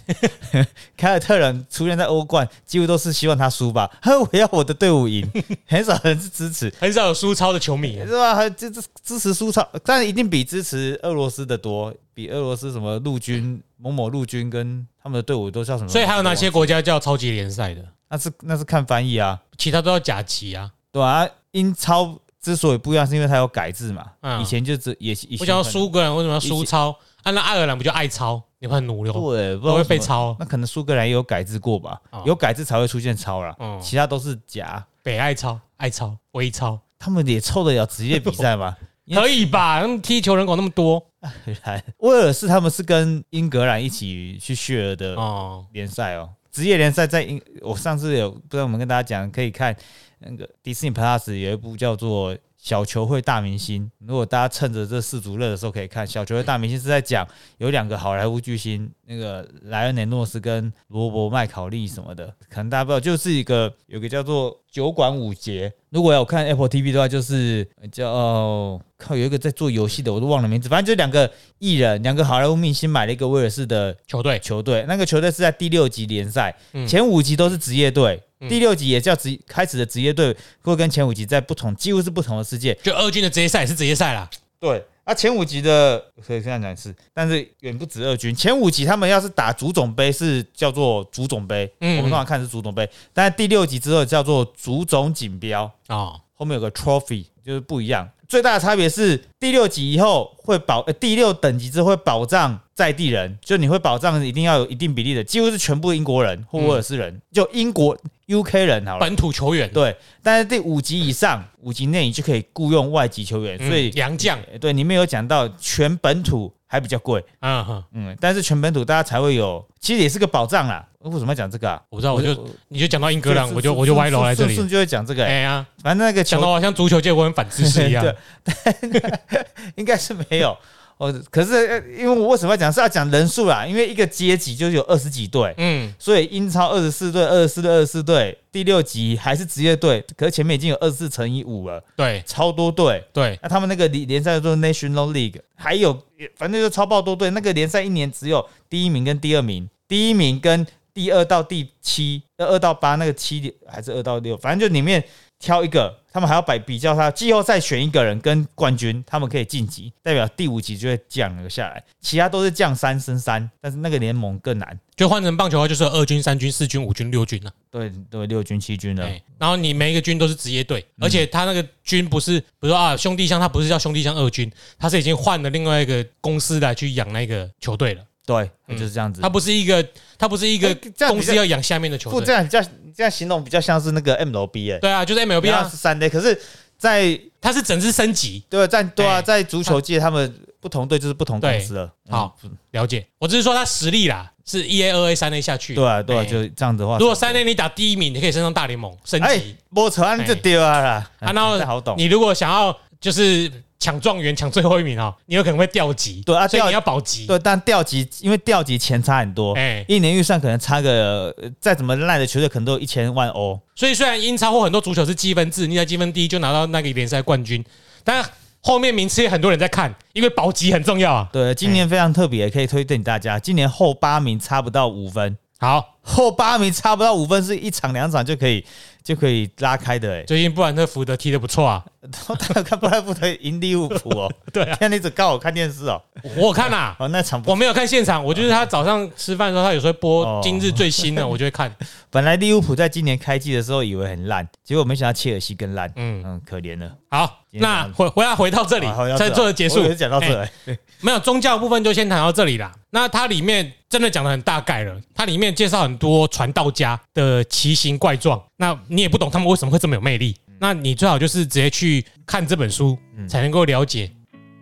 [0.97, 5.25] 凯尔特人出现在欧冠，几乎都是希望他输吧，我要我的队伍赢，
[5.65, 6.73] 很少人是支持。
[6.77, 7.97] 很少有苏超的球迷。
[8.05, 8.35] 是吧？
[8.35, 15.89] 还支支支持苏超，但一定比支持俄罗斯的多，比俄罗斯什么陆军某某陆军跟他们的队伍都叫什么？
[15.89, 17.83] 所以还有哪些国家叫超级联赛的？
[18.09, 20.69] 那是那是看翻译啊，其他都要甲级啊。
[20.91, 24.05] 对啊，英超之所以不一样，是因为它有改制嘛。
[24.21, 26.89] 嗯以前就只也以前我想要苏格兰为什么要苏超？
[27.23, 28.41] 啊，那爱尔兰不就爱超？
[28.61, 29.83] 你会很奴溜，对，不会。
[29.85, 30.35] 被超。
[30.39, 34.85] 那可能苏格兰也有改制过吧哦，有改制才会出现超啦，嗯，其他都是假。
[35.01, 38.75] 北爱超、爱超、微超，他们也凑得了职业比赛吗？
[39.13, 39.81] 可以吧？
[39.81, 41.03] 他们踢球人口那么多
[41.99, 49.75] 威尔士他们是跟英格兰一起去 share 的哦，联赛哦，职业联赛在英，我上次有不知道我们跟大家讲，可以看
[50.19, 57.25] 那个迪士尼 Plus 有一部叫做《小球会大明星》，如果大家趁着这四组热的时候可以看，《小球会大明星》是在讲
[57.57, 65.71] 有两个好莱坞巨星，那个莱恩雷诺斯跟罗伯麦考利什么的，可能大家不知道，就是一个有个叫做酒馆五节。
[65.89, 74.37] 如果有看 Apple TV 的话，就是叫、靠有一个在做游戏的，我都忘了名字，反正就两个艺人，两个好莱坞明星买了一个威尔士的球队。
[74.39, 76.85] 球队，那个球队是在第六级联赛，嗯。
[76.85, 82.73] 前五级都是职业队，嗯第六集也叫职开始的职业队，会跟前五集在不同，几乎是不同的世界。
[82.75, 84.29] 就二军的职业赛也是职业赛啦。
[84.59, 98.09] 对，啊，前五集的可以这样讲是，但是远不止二军，前五集他们要是打足总杯是叫做足总杯，嗯我们通常看是足总杯，但是第六集之后叫做足总锦标，哦，后面有个 trophy，就是不一样。
[98.27, 108.99] 最大的差别是第六级以后会保，呃，第六等级之后会保障在地人，就你会保障一定要有一定比例的，几乎是全部英国人或威尔士人，就英国 UK 人好了。
[108.99, 120.85] 本土球员，对，但是第五级以上，五级内你就可以雇佣外籍球员，嗯所以、洋将，呃对，你没有讲到全本土还比较贵，嗯哼，嗯，但是全本土大家才会有，其实也是个保障啦。
[121.03, 121.81] 为什么要讲这个啊？
[121.89, 124.53] 我不知道，我就你就讲到英格兰，我就我就歪楼来这里。
[124.67, 128.03] 就会讲这个、欸，哎呀，反正那个球讲到好像足球界我很反知识一样。
[128.43, 128.99] 对
[129.75, 130.57] 应该是没有。
[130.97, 133.65] 哦，可是呃因为我为什么要讲是要讲人数啦？
[133.65, 143.01] 因为一个阶级就是有二十几队，嗯，所以英超二十四队、二十四队、二十四队，第六级还是职业队，可是前面已经有二十四乘以五了，对超多队。
[143.13, 145.97] 对，那他们那个联联赛叫做 National League，还有
[146.35, 147.29] 反正就超爆多队。
[147.29, 155.01] 那个联赛一年只有第一名跟第二名，第一名跟第二到第七，呃二到八那个七还是二到六，反正就里面
[155.39, 167.51] 挑一个，他们还要摆比较他季后赛选一个人跟冠军，他们可以晋级，代表第五级就会降了下来，其他都是降三升三，但是那个联盟更难，就换成棒球的话，就是二军、三军、四军、五军、六军了。
[167.71, 178.03] 对对，六军七军了，哎，然后你每一个军都是职业队，而且他那个军不是，比如说啊兄弟象，他不是叫兄弟象二军，他是已经换了另外一个公司来去养那个球队了。
[178.29, 179.19] 对，嗯就是这样子。
[179.21, 179.83] 他不是一个，
[180.19, 182.35] 他不是一个哎这样公比较司要养下面的球不这队。
[182.35, 186.39] 样这样这样形容比较像是那个 MLB 哎、对啊，就是 MLB 啊是，三 day，可是
[186.77, 188.43] 在他是整支升级。
[188.47, 191.91] 对，在对啊，哎在足球界，他们不同队就是不同公司了。
[192.09, 195.73] 好嗯，了解，我只是说他实力啦，是一 A、二 A、三 A 下去。
[195.73, 201.95] 对啊，对啊，哎就这样子的话，如果三 A 你打第一名，你可以升上大联盟升哎级。，摸扯完就丢啊啦，啊，然后太好懂。
[201.97, 203.49] 你如果想要就是
[203.79, 206.21] 抢状元、抢最后一名哦，你有可能会掉级。
[206.25, 207.25] 对啊掉所以你要保级。
[207.25, 213.57] 对，但掉级因为掉级钱差很多，哎，一年预算可能差个呃再怎么烂的球队，可能都有一千万欧。
[213.75, 217.63] 所以虽然英超或很多足球是积分制，你在积分第一就拿到那个联赛冠军，
[218.03, 218.21] 但
[218.61, 221.29] 后面名次也很多人在看，因为保级很重要啊。
[221.31, 223.39] 对，今年非常特别，可以推荐大家。
[223.39, 228.65] 今年后八名差不到五分，好，后八名差不到五分是一场两场就可以
[229.01, 230.13] 就可以拉开的。
[230.15, 231.81] 哎，最近布兰特福德踢得不错啊。
[232.01, 234.31] 我当然看布莱福特赢利物浦哦。
[234.53, 236.01] 对啊，看你只告我看电视哦。
[236.37, 241.73] 我有看啊、哦，那场我没有看现场，我就是他早上吃饭的时候，他有时候播哦今日最新的，我就会看。
[242.09, 245.91] 本来利物浦在今年开季的时候以为很烂，结果没想到切尔西更烂。
[245.95, 246.89] 嗯，嗯，可怜了。
[247.09, 252.71] 好，那回回来回到这里好回到，这才做的结束讲到哎这，没有宗教部分就先谈到这里啦。
[252.91, 260.35] 那它里面真的讲的很大概了，它里面介绍很多传道家的奇形怪状，那你也不懂他们为什么会这么有魅力。
[260.59, 262.97] 那你最好就是直接去看这本书，
[263.27, 264.11] 才能够了解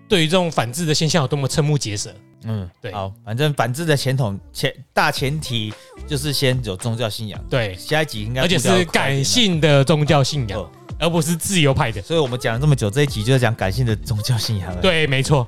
[0.07, 2.13] 对于这种反制的现象有多么瞠目结舌。
[2.43, 5.73] 嗯，对好，反正反制的前统前大前提
[6.05, 10.69] 就是先有宗教信仰，对，下一集应该而且是感性的宗教信仰哦，
[10.99, 11.99] 而不是自由派的。
[12.01, 15.47] 所以我们讲了这么久，这一集就是讲感性的宗教信仰了。，对，没错。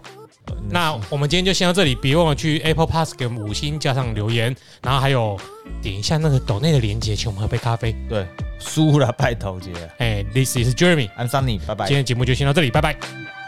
[0.70, 5.40] 那我们今天就先到这里，别忘了去 Apple Pass 给我们五星加上留言，然后还有
[5.82, 7.96] 点一下那个抖内的连接，请我们喝杯咖啡。
[8.08, 8.26] 对
[8.60, 11.96] 输了拜头姐哎，This is Jeremy，，I'm Sunny，拜拜今。
[11.96, 13.39] 天的节目就先到这里，拜拜。